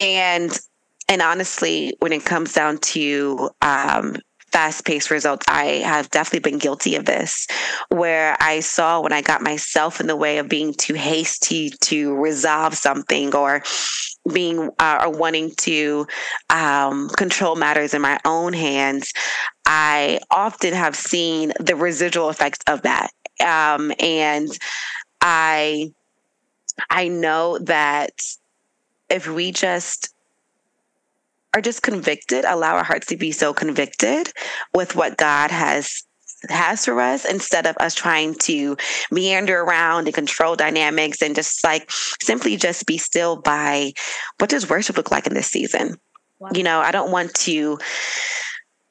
And 0.00 0.58
and 1.08 1.20
honestly, 1.20 1.94
when 1.98 2.12
it 2.12 2.24
comes 2.24 2.54
down 2.54 2.78
to 2.78 3.50
um, 3.60 4.16
fast 4.52 4.84
paced 4.84 5.10
results, 5.10 5.44
I 5.48 5.82
have 5.84 6.08
definitely 6.10 6.50
been 6.50 6.58
guilty 6.58 6.94
of 6.94 7.04
this, 7.04 7.46
where 7.88 8.36
I 8.40 8.60
saw 8.60 9.00
when 9.00 9.12
I 9.12 9.20
got 9.20 9.42
myself 9.42 10.00
in 10.00 10.06
the 10.06 10.16
way 10.16 10.38
of 10.38 10.48
being 10.48 10.72
too 10.72 10.94
hasty 10.94 11.70
to 11.80 12.14
resolve 12.14 12.74
something 12.74 13.34
or 13.34 13.62
being 14.32 14.70
uh, 14.78 15.00
or 15.04 15.10
wanting 15.10 15.50
to 15.56 16.06
um, 16.50 17.08
control 17.10 17.56
matters 17.56 17.92
in 17.92 18.00
my 18.00 18.20
own 18.24 18.52
hands, 18.52 19.12
I 19.74 20.18
often 20.30 20.74
have 20.74 20.94
seen 20.94 21.54
the 21.58 21.74
residual 21.74 22.28
effects 22.28 22.58
of 22.66 22.82
that. 22.82 23.10
Um, 23.42 23.90
and 23.98 24.50
I, 25.22 25.92
I 26.90 27.08
know 27.08 27.58
that 27.58 28.12
if 29.08 29.26
we 29.26 29.50
just 29.50 30.10
are 31.54 31.62
just 31.62 31.82
convicted, 31.82 32.44
allow 32.44 32.76
our 32.76 32.84
hearts 32.84 33.06
to 33.06 33.16
be 33.16 33.32
so 33.32 33.54
convicted 33.54 34.30
with 34.74 34.94
what 34.94 35.16
God 35.16 35.50
has 35.50 36.02
has 36.50 36.84
for 36.84 37.00
us 37.00 37.24
instead 37.24 37.66
of 37.66 37.76
us 37.78 37.94
trying 37.94 38.34
to 38.34 38.76
meander 39.10 39.60
around 39.62 40.06
and 40.06 40.14
control 40.14 40.54
dynamics 40.54 41.22
and 41.22 41.34
just 41.34 41.64
like 41.64 41.90
simply 42.20 42.58
just 42.58 42.84
be 42.84 42.98
still 42.98 43.36
by 43.36 43.92
what 44.38 44.50
does 44.50 44.68
worship 44.68 44.98
look 44.98 45.10
like 45.10 45.26
in 45.26 45.32
this 45.32 45.46
season? 45.46 45.96
Wow. 46.40 46.50
You 46.52 46.62
know, 46.62 46.80
I 46.80 46.90
don't 46.90 47.12
want 47.12 47.32
to 47.34 47.78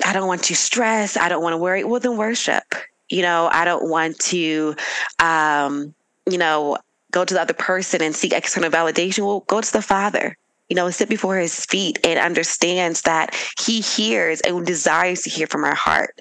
I 0.05 0.13
don't 0.13 0.27
want 0.27 0.43
to 0.45 0.55
stress. 0.55 1.17
I 1.17 1.29
don't 1.29 1.43
want 1.43 1.53
to 1.53 1.57
worry. 1.57 1.83
Well, 1.83 1.99
then 1.99 2.17
worship. 2.17 2.63
You 3.09 3.21
know, 3.21 3.49
I 3.51 3.65
don't 3.65 3.89
want 3.89 4.19
to, 4.19 4.75
um, 5.19 5.93
you 6.29 6.37
know, 6.37 6.77
go 7.11 7.25
to 7.25 7.33
the 7.33 7.41
other 7.41 7.53
person 7.53 8.01
and 8.01 8.15
seek 8.15 8.33
external 8.33 8.69
validation. 8.69 9.25
Well, 9.25 9.41
go 9.41 9.61
to 9.61 9.73
the 9.73 9.81
Father. 9.81 10.37
You 10.69 10.75
know, 10.75 10.89
sit 10.89 11.09
before 11.09 11.37
His 11.37 11.65
feet 11.65 11.99
and 12.05 12.17
understands 12.17 13.01
that 13.01 13.35
He 13.59 13.81
hears 13.81 14.39
and 14.41 14.65
desires 14.65 15.21
to 15.23 15.29
hear 15.29 15.47
from 15.47 15.65
our 15.65 15.75
heart. 15.75 16.17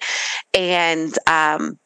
And 0.52 1.16
um, 1.28 1.78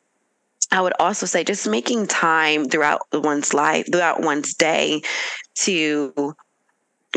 I 0.73 0.81
would 0.81 0.95
also 0.99 1.27
say, 1.27 1.45
just 1.45 1.69
making 1.69 2.07
time 2.07 2.69
throughout 2.69 3.03
one's 3.13 3.53
life, 3.53 3.87
throughout 3.93 4.23
one's 4.23 4.55
day, 4.55 5.03
to 5.57 6.35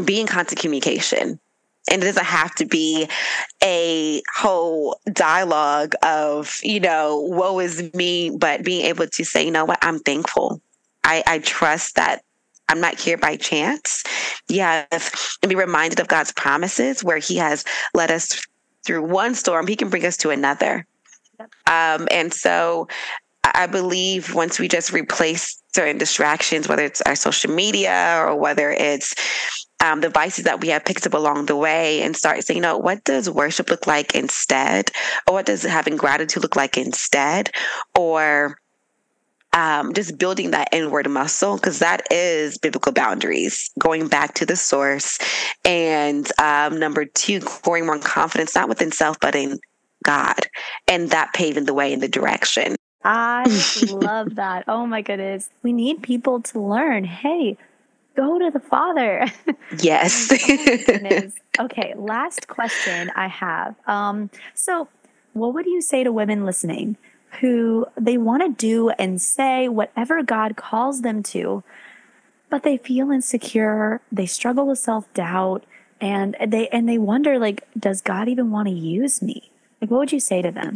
be 0.04 0.20
in 0.20 0.28
constant 0.28 0.60
communication 0.60 1.40
and 1.92 2.02
it 2.02 2.06
doesn't 2.06 2.26
have 2.26 2.54
to 2.56 2.66
be 2.66 3.08
a 3.64 4.22
whole 4.36 5.00
dialogue 5.12 5.94
of 6.04 6.60
you 6.64 6.80
know 6.80 7.22
woe 7.22 7.60
is 7.60 7.94
me 7.94 8.30
but 8.30 8.64
being 8.64 8.86
able 8.86 9.08
to 9.08 9.24
say 9.24 9.44
you 9.46 9.52
know 9.52 9.66
what? 9.66 9.80
I'm 9.82 10.00
thankful. 10.00 10.62
I 11.04 11.24
i 11.28 11.40
trust 11.40 11.96
that 11.96 12.24
i'm 12.70 12.82
not 12.82 13.00
here 13.00 13.18
by 13.18 13.36
chance. 13.36 14.04
Yes 14.48 15.38
and 15.42 15.50
be 15.50 15.56
reminded 15.56 16.00
of 16.00 16.08
god's 16.08 16.32
promises 16.32 17.04
where 17.04 17.20
he 17.20 17.38
has 17.38 17.64
led 17.94 18.12
us 18.12 18.42
through 18.86 19.04
one 19.04 19.36
storm 19.36 19.68
he 19.68 19.76
can 19.76 19.90
bring 19.90 20.06
us 20.06 20.18
to 20.18 20.30
another. 20.30 20.86
Um, 21.68 22.08
and 22.10 22.34
so 22.34 22.88
I 23.44 23.68
believe 23.68 24.34
once 24.34 24.60
we 24.60 24.68
just 24.68 24.92
replace 24.92 25.62
certain 25.74 25.98
distractions, 25.98 26.68
whether 26.68 26.84
it's 26.84 27.02
our 27.02 27.16
social 27.16 27.52
media 27.52 28.18
or 28.20 28.36
whether 28.36 28.72
it's 28.72 29.16
um, 29.84 30.02
the 30.02 30.10
vices 30.10 30.46
that 30.46 30.62
we 30.62 30.70
have 30.70 30.86
picked 30.86 31.06
up 31.06 31.14
along 31.14 31.46
the 31.46 31.56
way 31.56 32.02
and 32.02 32.16
start 32.16 32.44
saying, 32.44 32.58
you 32.58 32.62
know, 32.62 32.78
what 32.78 33.04
does 33.04 33.30
worship 33.30 33.70
look 33.70 33.88
like 33.88 34.16
instead? 34.16 34.92
Or 35.28 35.36
what 35.36 35.46
does 35.46 35.64
having 35.64 35.98
gratitude 35.98 36.44
look 36.44 36.56
like 36.56 36.78
instead? 36.78 37.52
Or 37.96 38.58
um, 39.54 39.94
just 39.94 40.18
building 40.18 40.52
that 40.52 40.70
inward 40.72 41.10
muscle 41.10 41.56
because 41.56 41.80
that 41.80 42.12
is 42.12 42.58
biblical 42.58 42.92
boundaries, 42.92 43.72
going 43.80 44.08
back 44.08 44.34
to 44.36 44.46
the 44.46 44.56
source. 44.56 45.20
And 45.64 46.28
um, 46.40 46.80
number 46.80 47.06
two, 47.06 47.40
growing 47.64 47.86
more 47.86 48.00
confidence, 48.00 48.56
not 48.56 48.70
within 48.70 48.92
self, 48.92 49.20
but 49.20 49.36
in 49.36 49.60
God, 50.04 50.48
and 50.88 51.10
that 51.12 51.34
paving 51.34 51.66
the 51.66 51.74
way 51.74 51.94
in 51.94 52.00
the 52.00 52.08
direction. 52.08 52.76
I 53.08 53.46
love 53.90 54.36
that. 54.36 54.66
Oh 54.68 54.86
my 54.86 55.02
goodness. 55.02 55.50
We 55.64 55.72
need 55.72 56.04
people 56.04 56.42
to 56.42 56.60
learn 56.60 57.06
hey, 57.06 57.58
go 58.16 58.38
to 58.38 58.52
the 58.52 58.60
Father. 58.60 59.26
Yes. 59.80 60.32
okay, 61.60 61.94
last 61.98 62.48
question 62.48 63.12
I 63.16 63.28
have. 63.28 63.76
Um, 63.86 64.30
so, 64.54 64.88
what 65.34 65.54
would 65.54 65.66
you 65.66 65.82
say 65.82 66.04
to 66.06 66.12
women 66.12 66.46
listening 66.46 66.96
who 67.42 67.86
they 68.00 68.18
want 68.18 68.44
to 68.44 68.50
do 68.50 68.90
and 68.92 69.22
say 69.22 69.68
whatever 69.68 70.24
God 70.24 70.56
calls 70.56 71.02
them 71.02 71.22
to, 71.24 71.64
but 72.50 72.64
they 72.64 72.78
feel 72.78 73.12
insecure, 73.12 74.00
they 74.10 74.26
struggle 74.26 74.68
with 74.68 74.80
self-doubt, 74.80 75.66
and 76.00 76.38
they 76.48 76.70
and 76.70 76.88
they 76.88 76.98
wonder 76.98 77.38
like 77.38 77.68
does 77.78 78.02
God 78.02 78.30
even 78.30 78.52
want 78.52 78.70
to 78.70 78.74
use 78.74 79.22
me? 79.22 79.52
Like 79.82 79.92
what 79.92 80.00
would 80.00 80.12
you 80.12 80.20
say 80.20 80.42
to 80.42 80.52
them? 80.52 80.74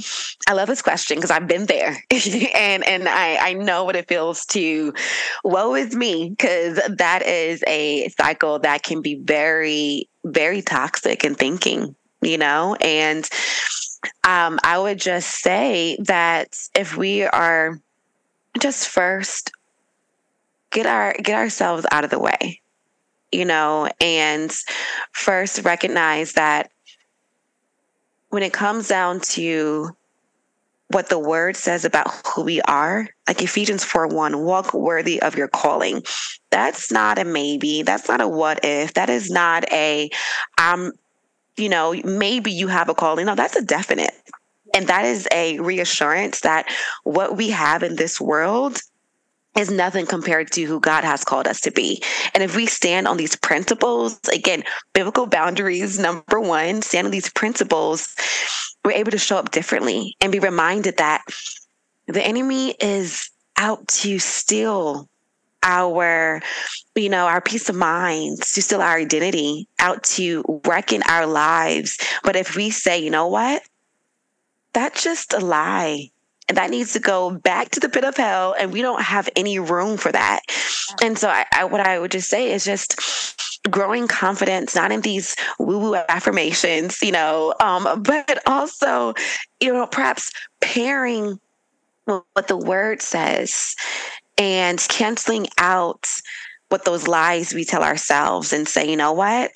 I 0.47 0.53
love 0.53 0.67
this 0.67 0.81
question 0.81 1.17
because 1.17 1.31
I've 1.31 1.47
been 1.47 1.65
there 1.65 2.03
and 2.55 2.85
and 2.85 3.07
I 3.09 3.37
I 3.37 3.53
know 3.53 3.83
what 3.83 3.95
it 3.95 4.07
feels 4.07 4.45
to 4.47 4.93
woe 5.43 5.75
is 5.75 5.95
me 5.95 6.29
because 6.29 6.79
that 6.87 7.23
is 7.25 7.63
a 7.67 8.09
cycle 8.09 8.59
that 8.59 8.83
can 8.83 9.01
be 9.01 9.15
very 9.15 10.07
very 10.23 10.61
toxic 10.61 11.23
in 11.23 11.35
thinking, 11.35 11.95
you 12.21 12.37
know? 12.37 12.75
And 12.79 13.27
um, 14.27 14.59
I 14.63 14.77
would 14.77 14.99
just 14.99 15.41
say 15.41 15.97
that 16.01 16.57
if 16.75 16.95
we 16.95 17.23
are 17.23 17.79
just 18.59 18.87
first 18.87 19.51
get 20.71 20.85
our 20.85 21.13
get 21.13 21.35
ourselves 21.35 21.85
out 21.91 22.03
of 22.03 22.09
the 22.09 22.19
way, 22.19 22.61
you 23.31 23.45
know, 23.45 23.89
and 23.99 24.55
first 25.11 25.63
recognize 25.63 26.33
that 26.33 26.71
when 28.31 28.43
it 28.43 28.53
comes 28.53 28.87
down 28.87 29.19
to 29.19 29.95
what 30.87 31.09
the 31.09 31.19
word 31.19 31.55
says 31.55 31.85
about 31.85 32.09
who 32.27 32.43
we 32.43 32.61
are, 32.61 33.07
like 33.27 33.41
Ephesians 33.41 33.83
4 33.83 34.07
1, 34.07 34.43
walk 34.43 34.73
worthy 34.73 35.21
of 35.21 35.37
your 35.37 35.47
calling. 35.47 36.01
That's 36.49 36.91
not 36.91 37.17
a 37.17 37.23
maybe. 37.23 37.83
That's 37.83 38.09
not 38.09 38.19
a 38.19 38.27
what 38.27 38.59
if. 38.63 38.93
That 38.95 39.09
is 39.09 39.29
not 39.29 39.71
a, 39.71 40.09
I'm 40.57 40.91
you 41.57 41.69
know, 41.69 41.93
maybe 42.03 42.51
you 42.51 42.67
have 42.67 42.89
a 42.89 42.95
calling. 42.95 43.25
No, 43.25 43.35
that's 43.35 43.55
a 43.55 43.63
definite. 43.63 44.13
And 44.73 44.87
that 44.87 45.05
is 45.05 45.27
a 45.33 45.59
reassurance 45.59 46.41
that 46.41 46.67
what 47.03 47.35
we 47.35 47.49
have 47.49 47.83
in 47.83 47.97
this 47.97 48.21
world 48.21 48.81
is 49.55 49.69
nothing 49.69 50.05
compared 50.05 50.51
to 50.51 50.63
who 50.63 50.79
God 50.79 51.03
has 51.03 51.23
called 51.23 51.47
us 51.47 51.61
to 51.61 51.71
be. 51.71 52.01
And 52.33 52.43
if 52.43 52.55
we 52.55 52.65
stand 52.65 53.07
on 53.07 53.17
these 53.17 53.35
principles, 53.35 54.19
again, 54.31 54.63
biblical 54.93 55.27
boundaries, 55.27 55.99
number 55.99 56.39
one, 56.39 56.81
stand 56.81 57.05
on 57.05 57.11
these 57.11 57.29
principles, 57.29 58.15
we're 58.85 58.91
able 58.93 59.11
to 59.11 59.17
show 59.17 59.37
up 59.37 59.51
differently 59.51 60.15
and 60.21 60.31
be 60.31 60.39
reminded 60.39 60.97
that 60.97 61.21
the 62.07 62.25
enemy 62.25 62.71
is 62.79 63.29
out 63.57 63.87
to 63.87 64.19
steal 64.19 65.07
our 65.63 66.41
you 66.95 67.07
know 67.07 67.27
our 67.27 67.39
peace 67.39 67.69
of 67.69 67.75
mind 67.75 68.41
to 68.41 68.63
steal 68.63 68.81
our 68.81 68.97
identity 68.97 69.67
out 69.77 70.01
to 70.03 70.43
reckon 70.65 71.03
our 71.07 71.27
lives. 71.27 71.97
But 72.23 72.35
if 72.35 72.55
we 72.55 72.71
say 72.71 72.99
you 72.99 73.11
know 73.11 73.27
what? 73.27 73.61
That's 74.73 75.03
just 75.03 75.33
a 75.33 75.39
lie 75.39 76.10
and 76.51 76.57
that 76.57 76.69
needs 76.69 76.91
to 76.91 76.99
go 76.99 77.31
back 77.31 77.69
to 77.69 77.79
the 77.79 77.87
pit 77.87 78.03
of 78.03 78.17
hell 78.17 78.53
and 78.59 78.73
we 78.73 78.81
don't 78.81 79.01
have 79.01 79.29
any 79.37 79.57
room 79.57 79.95
for 79.95 80.11
that 80.11 80.41
and 81.01 81.17
so 81.17 81.29
I, 81.29 81.45
I, 81.53 81.63
what 81.63 81.79
i 81.79 81.97
would 81.97 82.11
just 82.11 82.29
say 82.29 82.51
is 82.51 82.65
just 82.65 82.99
growing 83.69 84.05
confidence 84.09 84.75
not 84.75 84.91
in 84.91 84.99
these 84.99 85.33
woo 85.59 85.79
woo 85.79 85.95
affirmations 86.09 87.01
you 87.01 87.13
know 87.13 87.53
um, 87.61 88.03
but 88.03 88.37
also 88.45 89.13
you 89.61 89.71
know 89.71 89.87
perhaps 89.87 90.33
pairing 90.59 91.39
what 92.33 92.49
the 92.49 92.57
word 92.57 93.01
says 93.01 93.73
and 94.37 94.85
canceling 94.89 95.47
out 95.57 96.09
what 96.69 96.85
those 96.85 97.07
lies 97.07 97.53
we 97.53 97.65
tell 97.65 97.83
ourselves 97.83 98.53
and 98.53 98.67
say, 98.67 98.89
you 98.89 98.95
know 98.95 99.11
what? 99.11 99.51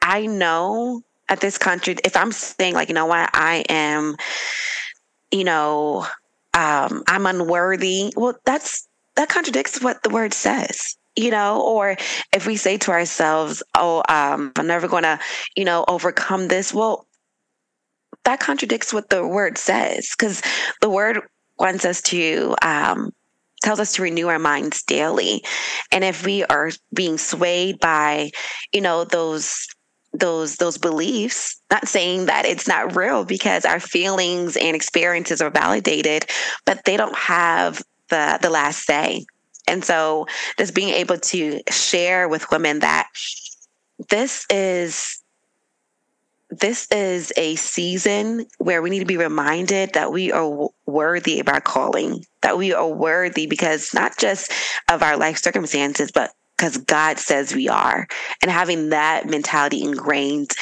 I 0.00 0.26
know 0.26 1.02
at 1.28 1.40
this 1.40 1.58
country, 1.58 1.96
if 2.04 2.16
I'm 2.16 2.32
saying, 2.32 2.74
like, 2.74 2.88
you 2.88 2.94
know 2.94 3.06
what, 3.06 3.30
I 3.32 3.64
am, 3.68 4.16
you 5.30 5.44
know, 5.44 6.06
um, 6.54 7.02
I'm 7.06 7.26
unworthy, 7.26 8.12
well, 8.16 8.36
that's 8.44 8.86
that 9.16 9.28
contradicts 9.28 9.82
what 9.82 10.02
the 10.02 10.10
word 10.10 10.34
says 10.34 10.96
you 11.14 11.30
know? 11.30 11.60
Or 11.60 11.98
if 12.32 12.46
we 12.46 12.56
say 12.56 12.78
to 12.78 12.90
ourselves 12.90 13.62
oh 13.74 14.02
um, 14.08 14.52
i'm 14.56 14.66
never 14.66 14.88
going 14.88 15.02
to 15.02 15.18
you 15.56 15.64
know 15.66 15.84
overcome 15.86 16.48
this 16.48 16.72
well 16.72 17.06
that 18.24 18.40
contradicts 18.40 18.92
what 18.92 19.10
the 19.10 19.26
word 19.26 19.58
says 19.58 20.10
because 20.16 20.42
the 20.80 20.90
word 20.90 21.20
wants 21.58 21.84
us 21.84 22.00
to 22.02 22.54
um, 22.62 23.10
tells 23.62 23.80
us 23.80 23.94
to 23.94 24.02
renew 24.02 24.28
our 24.28 24.38
minds 24.38 24.82
daily. 24.82 25.42
And 25.90 26.04
if 26.04 26.24
we 26.24 26.44
are 26.44 26.70
being 26.94 27.18
swayed 27.18 27.78
by 27.80 28.30
you 28.72 28.80
know 28.80 29.04
those 29.04 29.66
those 30.14 30.56
those 30.56 30.76
beliefs 30.76 31.60
not 31.70 31.88
saying 31.88 32.26
that 32.26 32.44
it's 32.44 32.68
not 32.68 32.94
real 32.94 33.24
because 33.24 33.64
our 33.64 33.80
feelings 33.80 34.58
and 34.58 34.76
experiences 34.76 35.40
are 35.40 35.48
validated 35.48 36.26
but 36.66 36.84
they 36.84 36.98
don't 36.98 37.16
have 37.16 37.82
the 38.12 38.38
the 38.40 38.50
last 38.50 38.84
say. 38.86 39.24
And 39.66 39.84
so 39.84 40.26
just 40.58 40.74
being 40.74 40.90
able 40.90 41.18
to 41.18 41.60
share 41.70 42.28
with 42.28 42.50
women 42.50 42.80
that 42.80 43.08
this 44.10 44.46
is 44.50 45.18
this 46.50 46.86
is 46.90 47.32
a 47.38 47.56
season 47.56 48.46
where 48.58 48.82
we 48.82 48.90
need 48.90 48.98
to 48.98 49.06
be 49.06 49.16
reminded 49.16 49.94
that 49.94 50.12
we 50.12 50.30
are 50.30 50.68
worthy 50.84 51.40
of 51.40 51.48
our 51.48 51.62
calling, 51.62 52.26
that 52.42 52.58
we 52.58 52.74
are 52.74 52.88
worthy 52.88 53.46
because 53.46 53.94
not 53.94 54.18
just 54.18 54.52
of 54.90 55.02
our 55.02 55.16
life 55.16 55.38
circumstances, 55.38 56.12
but 56.12 56.32
because 56.62 56.76
God 56.78 57.18
says 57.18 57.52
we 57.52 57.68
are. 57.68 58.06
And 58.40 58.48
having 58.48 58.90
that 58.90 59.26
mentality 59.26 59.82
ingrained 59.82 60.52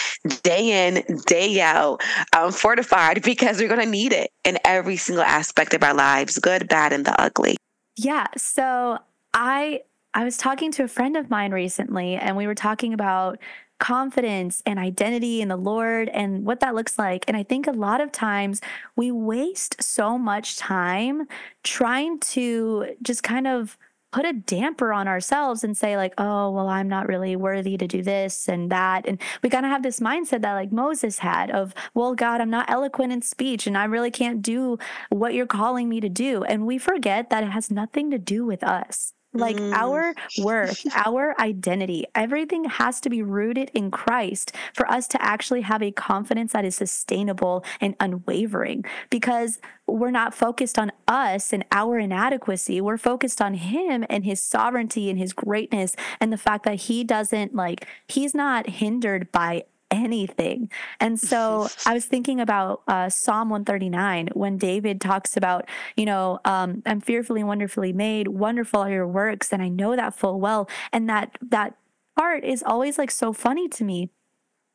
day 0.43 0.89
in, 0.89 1.05
day 1.27 1.61
out, 1.61 2.01
um, 2.35 2.53
fortified 2.53 3.23
because 3.25 3.59
we're 3.59 3.69
going 3.69 3.81
to 3.81 3.87
need 3.87 4.15
it 4.15 4.31
in 4.45 4.59
every 4.65 4.97
single 4.97 5.25
aspect 5.25 5.75
of 5.75 5.83
our 5.83 5.93
lives 5.93 6.39
good, 6.39 6.69
bad, 6.69 6.95
and 6.95 7.05
the 7.05 7.21
ugly. 7.21 7.57
Yeah. 7.97 8.27
So 8.37 8.99
I. 9.35 9.83
I 10.13 10.25
was 10.25 10.37
talking 10.37 10.73
to 10.73 10.83
a 10.83 10.89
friend 10.89 11.17
of 11.17 11.31
mine 11.31 11.53
recently, 11.53 12.17
and 12.17 12.37
we 12.37 12.49
were 12.49 12.55
talking 12.57 12.93
about 12.93 13.39
confidence 13.79 14.61
and 14.67 14.77
identity 14.77 15.41
in 15.41 15.47
the 15.47 15.57
Lord 15.57 16.09
and 16.09 16.45
what 16.45 16.59
that 16.59 16.75
looks 16.75 16.99
like. 16.99 17.25
And 17.29 17.37
I 17.37 17.45
think 17.45 17.69
a 17.69 17.71
lot 17.73 18.01
of 18.01 18.11
times 18.11 18.61
we 18.97 19.13
waste 19.13 19.81
so 19.81 20.19
much 20.19 20.57
time 20.57 21.29
trying 21.63 22.19
to 22.19 22.97
just 23.05 23.23
kind 23.23 23.47
of 23.47 23.79
put 24.13 24.25
a 24.25 24.33
damper 24.33 24.93
on 24.93 25.09
ourselves 25.09 25.63
and 25.65 25.77
say 25.77 25.97
like 25.97 26.15
oh 26.19 26.51
well 26.51 26.69
i'm 26.69 26.89
not 26.89 27.09
really 27.09 27.37
worthy 27.37 27.77
to 27.77 27.87
do 27.87 28.03
this 28.03 28.49
and 28.49 28.71
that. 28.71 29.07
And 29.07 29.21
we 29.43 29.51
kind 29.51 29.67
of 29.67 29.73
have 29.73 29.83
this 29.83 30.01
mindset 30.01 30.43
that 30.43 30.55
like 30.55 30.73
moses 30.73 31.19
had 31.19 31.51
of 31.51 31.75
well 31.95 32.15
god 32.15 32.41
i'm 32.41 32.51
not 32.51 32.71
eloquent 32.71 33.13
in 33.13 33.23
speech 33.23 33.67
and 33.67 33.77
i 33.77 33.85
really 33.85 34.11
can't 34.11 34.43
do 34.43 34.79
what 35.11 35.35
you're 35.35 35.47
calling 35.47 35.89
me 35.89 36.01
to 36.01 36.09
do. 36.09 36.45
And 36.45 36.67
we 36.67 36.79
forget 36.79 37.31
that 37.31 37.45
it 37.45 37.51
has 37.51 37.71
nothing 37.71 38.11
to 38.11 38.19
do 38.19 38.45
with 38.45 38.63
us 38.63 39.13
like 39.33 39.57
mm. 39.57 39.73
our 39.73 40.15
worth, 40.39 40.85
our 40.95 41.41
identity, 41.41 42.07
everything 42.15 42.65
has 42.65 43.01
to 43.01 43.11
be 43.11 43.23
rooted 43.23 43.71
in 43.75 43.91
Christ 43.91 44.55
for 44.75 44.91
us 44.91 45.07
to 45.09 45.23
actually 45.23 45.63
have 45.63 45.83
a 45.83 45.93
confidence 45.93 46.53
that 46.53 46.65
is 46.65 46.77
sustainable 46.77 47.65
and 47.81 47.95
unwavering 48.01 48.85
because 49.09 49.59
we're 49.87 50.11
not 50.11 50.35
focused 50.35 50.79
on 50.79 50.93
us 51.09 51.53
and 51.53 51.65
our 51.73 51.99
inadequacy. 51.99 52.81
We're 52.81 52.97
focused 52.97 53.41
on 53.41 53.55
Him 53.55 54.05
and 54.09 54.25
His 54.25 54.43
sovereignty 54.43 55.11
and 55.11 55.19
His 55.19 55.33
greatness 55.33 55.95
and 56.21 56.33
the 56.33 56.39
fact 56.39 56.65
that 56.65 56.83
He 56.83 57.05
doesn't 57.05 57.55
like, 57.55 57.87
He's 58.09 58.35
not 58.35 58.69
hindered 58.69 59.31
by 59.33 59.65
anything. 59.91 60.71
And 60.99 61.19
so 61.19 61.69
I 61.87 61.95
was 61.95 62.05
thinking 62.05 62.41
about 62.41 62.83
uh, 62.89 63.09
Psalm 63.09 63.51
139 63.51 64.29
when 64.35 64.57
David 64.57 65.01
talks 65.01 65.37
about, 65.37 65.69
you 65.97 66.07
know, 66.07 66.41
um, 66.45 66.83
I'm 66.87 67.01
fearfully 67.01 67.41
and 67.41 67.49
wonderfully 67.49 67.93
made, 67.93 68.29
wonderful 68.29 68.81
are 68.81 68.91
your 68.91 69.09
works, 69.09 69.53
and 69.53 69.63
I 69.63 69.69
know 69.69 69.97
that 69.97 70.15
full 70.15 70.41
well. 70.41 70.69
And 70.93 71.09
that 71.09 71.39
that 71.43 71.77
part 72.17 72.45
is 72.45 72.63
always 72.63 72.99
like 72.99 73.11
so 73.11 73.33
funny 73.33 73.69
to 73.69 73.85
me 73.85 74.11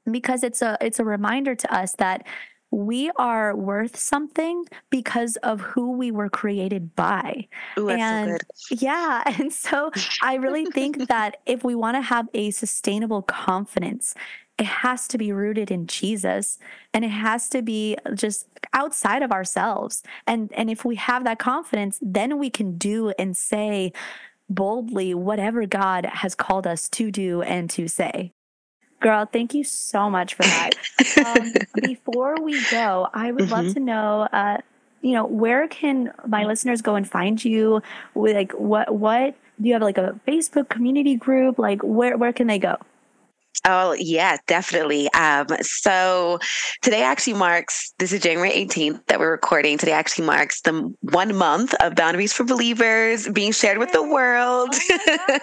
because 0.09 0.43
it's 0.43 0.61
a 0.61 0.77
it's 0.81 0.99
a 0.99 1.05
reminder 1.05 1.55
to 1.55 1.73
us 1.73 1.93
that 1.97 2.25
we 2.71 3.09
are 3.15 3.55
worth 3.55 3.95
something 3.97 4.65
because 4.89 5.37
of 5.37 5.61
who 5.61 5.91
we 5.91 6.11
were 6.11 6.29
created 6.29 6.95
by. 6.95 7.47
Ooh, 7.77 7.89
and 7.89 8.39
so 8.53 8.75
yeah, 8.75 9.23
and 9.39 9.51
so 9.51 9.91
I 10.21 10.35
really 10.35 10.65
think 10.65 11.07
that 11.07 11.37
if 11.45 11.63
we 11.63 11.75
want 11.75 11.95
to 11.95 12.01
have 12.01 12.27
a 12.33 12.51
sustainable 12.51 13.21
confidence 13.21 14.15
it 14.57 14.65
has 14.65 15.07
to 15.09 15.17
be 15.17 15.31
rooted 15.31 15.69
in 15.69 15.87
Jesus 15.87 16.57
and 16.93 17.03
it 17.03 17.09
has 17.09 17.49
to 17.49 17.61
be 17.61 17.97
just 18.13 18.47
outside 18.73 19.21
of 19.21 19.31
ourselves. 19.31 20.01
And 20.25 20.51
and 20.53 20.69
if 20.69 20.85
we 20.85 20.95
have 20.95 21.23
that 21.25 21.39
confidence, 21.39 21.99
then 22.01 22.39
we 22.39 22.49
can 22.49 22.77
do 22.77 23.09
and 23.19 23.35
say 23.35 23.91
boldly 24.49 25.13
whatever 25.13 25.65
God 25.65 26.05
has 26.05 26.35
called 26.35 26.67
us 26.67 26.87
to 26.89 27.11
do 27.11 27.41
and 27.41 27.69
to 27.71 27.87
say. 27.87 28.31
Girl, 28.99 29.25
thank 29.31 29.53
you 29.53 29.63
so 29.63 30.09
much 30.09 30.33
for 30.33 30.43
that. 30.43 30.71
um, 31.25 31.53
before 31.83 32.35
we 32.41 32.63
go, 32.71 33.07
I 33.13 33.31
would 33.31 33.45
mm-hmm. 33.45 33.53
love 33.53 33.73
to 33.73 33.79
know, 33.79 34.27
uh, 34.31 34.57
you 35.01 35.13
know, 35.13 35.25
where 35.25 35.67
can 35.67 36.11
my 36.25 36.45
listeners 36.45 36.81
go 36.81 36.95
and 36.95 37.07
find 37.07 37.43
you? 37.43 37.81
Like, 38.15 38.51
what, 38.53 38.95
what 38.95 39.35
do 39.61 39.67
you 39.67 39.73
have 39.73 39.81
like 39.81 39.97
a 39.97 40.19
Facebook 40.27 40.69
community 40.69 41.15
group? 41.15 41.59
Like, 41.59 41.81
where, 41.83 42.17
where 42.17 42.33
can 42.33 42.47
they 42.47 42.59
go? 42.59 42.77
Oh, 43.67 43.93
yeah, 43.97 44.37
definitely. 44.47 45.11
Um, 45.13 45.47
so 45.61 46.39
today 46.81 47.01
actually 47.01 47.33
marks, 47.33 47.93
this 47.97 48.13
is 48.13 48.21
January 48.21 48.51
18th 48.51 49.05
that 49.07 49.19
we're 49.19 49.31
recording. 49.31 49.77
Today 49.77 49.93
actually 49.93 50.25
marks 50.25 50.61
the 50.61 50.93
one 51.01 51.35
month 51.35 51.73
of 51.79 51.95
Boundaries 51.95 52.31
for 52.31 52.43
Believers 52.43 53.27
being 53.29 53.51
shared 53.51 53.79
with 53.79 53.91
the 53.91 54.03
world. 54.03 54.75
Oh 54.89 55.39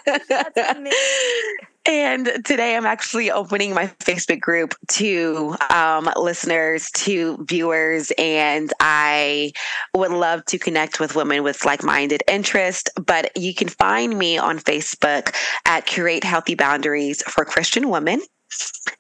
gosh, 0.55 0.77
and 1.87 2.27
today 2.45 2.77
I'm 2.77 2.87
actually 2.87 3.31
opening 3.31 3.75
my 3.75 3.87
Facebook 4.01 4.41
group 4.41 4.75
to 4.93 5.57
um, 5.71 6.11
listeners, 6.17 6.91
to 6.93 7.45
viewers, 7.49 8.13
and 8.19 8.73
I 8.81 9.53
would 9.95 10.13
love 10.13 10.45
to 10.47 10.59
connect 10.59 11.01
with 11.01 11.17
women 11.17 11.43
with 11.43 11.65
like 11.65 11.83
minded 11.83 12.23
interest. 12.29 12.91
But 13.05 13.37
you 13.37 13.55
can 13.55 13.69
find 13.69 14.17
me 14.17 14.39
on 14.39 14.59
Facebook 14.59 15.35
at 15.67 15.87
Curate 15.87 16.25
Healthy 16.25 16.55
Boundaries 16.55 17.23
for 17.23 17.45
Christian 17.45 17.89
Women. 17.89 18.21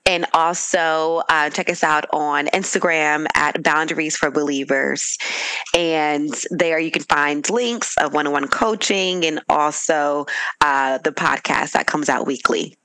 And 0.04 0.26
also 0.34 1.22
uh, 1.28 1.50
check 1.50 1.70
us 1.70 1.84
out 1.84 2.06
on 2.12 2.46
Instagram 2.48 3.26
at 3.34 3.62
Boundaries 3.62 4.16
for 4.16 4.30
Believers. 4.30 5.16
And 5.74 6.34
there 6.50 6.78
you 6.78 6.90
can 6.90 7.02
find 7.02 7.48
links 7.48 7.96
of 7.98 8.12
one 8.12 8.26
on 8.26 8.32
one 8.32 8.48
coaching 8.48 9.24
and 9.24 9.40
also 9.48 10.26
uh, 10.60 10.98
the 10.98 11.12
podcast 11.12 11.72
that 11.72 11.86
comes 11.86 12.08
out 12.08 12.26
weekly. 12.26 12.76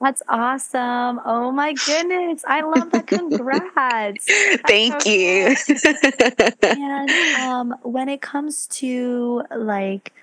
That's 0.00 0.22
awesome. 0.30 1.20
Oh 1.26 1.52
my 1.52 1.74
goodness. 1.74 2.42
I 2.46 2.62
love 2.62 2.90
that. 2.92 3.06
Congrats. 3.06 4.24
Thank 4.66 5.02
so 5.02 5.10
you. 5.10 5.54
and 6.62 7.10
um, 7.38 7.74
when 7.82 8.08
it 8.08 8.22
comes 8.22 8.66
to 8.68 9.42
like, 9.54 10.14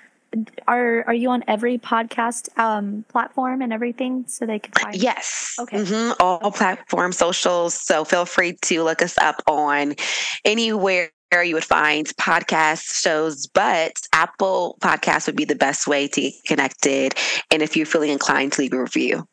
are 0.67 1.04
are 1.08 1.13
you 1.13 1.30
on 1.30 1.43
every 1.47 1.78
podcast 1.78 2.50
um, 2.58 3.06
platform 3.10 3.62
and 3.62 3.71
everything 3.71 4.26
so 4.28 4.45
they 4.45 4.60
can 4.60 4.71
find 4.73 4.95
yes 4.95 5.56
okay 5.60 5.78
mm-hmm. 5.78 6.12
all 6.19 6.52
platform 6.52 7.12
socials 7.12 7.73
so 7.73 8.04
feel 8.04 8.26
free 8.26 8.58
to 8.62 8.84
look 8.84 9.02
us 9.02 9.17
up 9.17 9.41
on 9.47 9.95
anywhere 10.45 11.10
you 11.43 11.56
would 11.56 11.65
find 11.65 12.08
podcast 12.15 13.02
shows, 13.02 13.47
but 13.47 13.91
Apple 14.13 14.78
Podcast 14.82 15.28
would 15.28 15.36
be 15.36 15.45
the 15.45 15.56
best 15.56 15.86
way 15.86 16.08
to 16.08 16.21
get 16.21 16.34
connected. 16.45 17.15
And 17.52 17.62
if 17.62 17.76
you're 17.76 17.86
feeling 17.86 18.12
inclined 18.12 18.54
to 18.54 18.62
leave 18.62 18.73
a 18.73 18.82
review. 18.82 19.28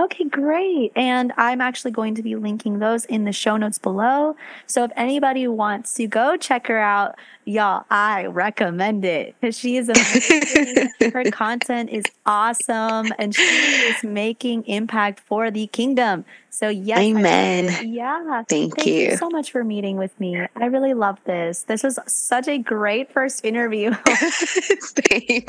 Okay, 0.00 0.24
great. 0.24 0.92
And 0.96 1.30
I'm 1.36 1.60
actually 1.60 1.90
going 1.90 2.14
to 2.14 2.22
be 2.22 2.34
linking 2.34 2.78
those 2.78 3.04
in 3.04 3.24
the 3.24 3.32
show 3.32 3.58
notes 3.58 3.76
below. 3.76 4.34
So 4.66 4.84
if 4.84 4.90
anybody 4.96 5.46
wants 5.46 5.92
to 5.94 6.06
go 6.06 6.38
check 6.38 6.68
her 6.68 6.78
out, 6.78 7.16
y'all, 7.44 7.84
I 7.90 8.24
recommend 8.26 9.04
it 9.04 9.34
because 9.38 9.58
she 9.58 9.76
is 9.76 9.90
amazing. 9.90 10.90
her 11.12 11.24
content 11.30 11.90
is 11.90 12.04
awesome 12.24 13.12
and 13.18 13.34
she 13.34 13.42
is 13.42 14.02
making 14.02 14.64
impact 14.64 15.20
for 15.20 15.50
the 15.50 15.66
kingdom. 15.66 16.24
So 16.48 16.70
yes, 16.70 16.98
amen. 16.98 17.92
Yeah, 17.92 18.42
thank, 18.48 18.76
thank 18.76 18.86
you. 18.86 18.94
you 19.10 19.16
so 19.18 19.28
much 19.28 19.52
for 19.52 19.64
meeting 19.64 19.98
with 19.98 20.18
me. 20.18 20.46
I 20.56 20.64
really 20.66 20.94
love 20.94 21.18
this. 21.24 21.64
This 21.64 21.82
was 21.82 21.98
such 22.06 22.48
a 22.48 22.56
great 22.56 23.12
first 23.12 23.44
interview. 23.44 23.94
Same. 24.80 25.44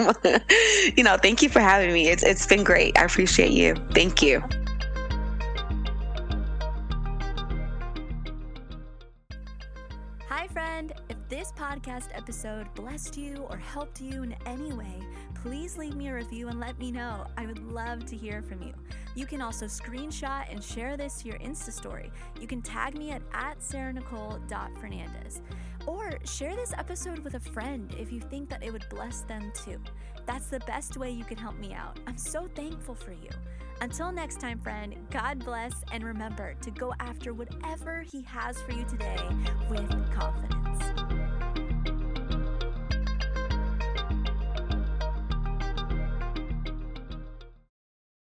you 0.97 1.03
know, 1.03 1.17
thank 1.17 1.41
you 1.41 1.49
for 1.49 1.61
having 1.61 1.93
me. 1.93 2.09
It's 2.09 2.23
it's 2.23 2.45
been 2.45 2.63
great. 2.63 2.97
I 2.99 3.05
appreciate 3.05 3.51
you. 3.51 3.75
Thank 3.93 4.21
you. 4.21 4.40
This 11.31 11.53
podcast 11.53 12.09
episode 12.13 12.67
blessed 12.73 13.15
you 13.15 13.47
or 13.49 13.55
helped 13.55 14.01
you 14.01 14.21
in 14.21 14.35
any 14.45 14.73
way, 14.73 14.99
please 15.33 15.77
leave 15.77 15.95
me 15.95 16.09
a 16.09 16.13
review 16.13 16.49
and 16.49 16.59
let 16.59 16.77
me 16.77 16.91
know. 16.91 17.25
I 17.37 17.45
would 17.45 17.71
love 17.71 18.05
to 18.07 18.17
hear 18.17 18.41
from 18.41 18.61
you. 18.61 18.73
You 19.15 19.25
can 19.25 19.41
also 19.41 19.65
screenshot 19.65 20.51
and 20.51 20.61
share 20.61 20.97
this 20.97 21.21
to 21.21 21.29
your 21.29 21.37
Insta 21.37 21.71
story. 21.71 22.11
You 22.41 22.47
can 22.47 22.61
tag 22.61 22.97
me 22.97 23.11
at, 23.11 23.21
at 23.33 23.59
sarahnicole.fernandez. 23.59 25.41
Or 25.87 26.19
share 26.25 26.57
this 26.57 26.73
episode 26.77 27.19
with 27.19 27.35
a 27.35 27.39
friend 27.39 27.95
if 27.97 28.11
you 28.11 28.19
think 28.19 28.49
that 28.49 28.61
it 28.61 28.73
would 28.73 28.85
bless 28.89 29.21
them 29.21 29.53
too. 29.55 29.79
That's 30.25 30.47
the 30.47 30.59
best 30.59 30.97
way 30.97 31.11
you 31.11 31.23
can 31.23 31.37
help 31.37 31.57
me 31.59 31.73
out. 31.73 31.97
I'm 32.07 32.17
so 32.17 32.49
thankful 32.55 32.93
for 32.93 33.13
you. 33.13 33.29
Until 33.81 34.11
next 34.11 34.39
time, 34.39 34.59
friend, 34.59 34.95
God 35.09 35.43
bless 35.43 35.73
and 35.91 36.03
remember 36.03 36.53
to 36.61 36.69
go 36.69 36.93
after 36.99 37.33
whatever 37.33 38.03
He 38.03 38.21
has 38.21 38.61
for 38.61 38.73
you 38.73 38.85
today 38.85 39.17
with 39.71 39.89
confidence. 40.13 41.40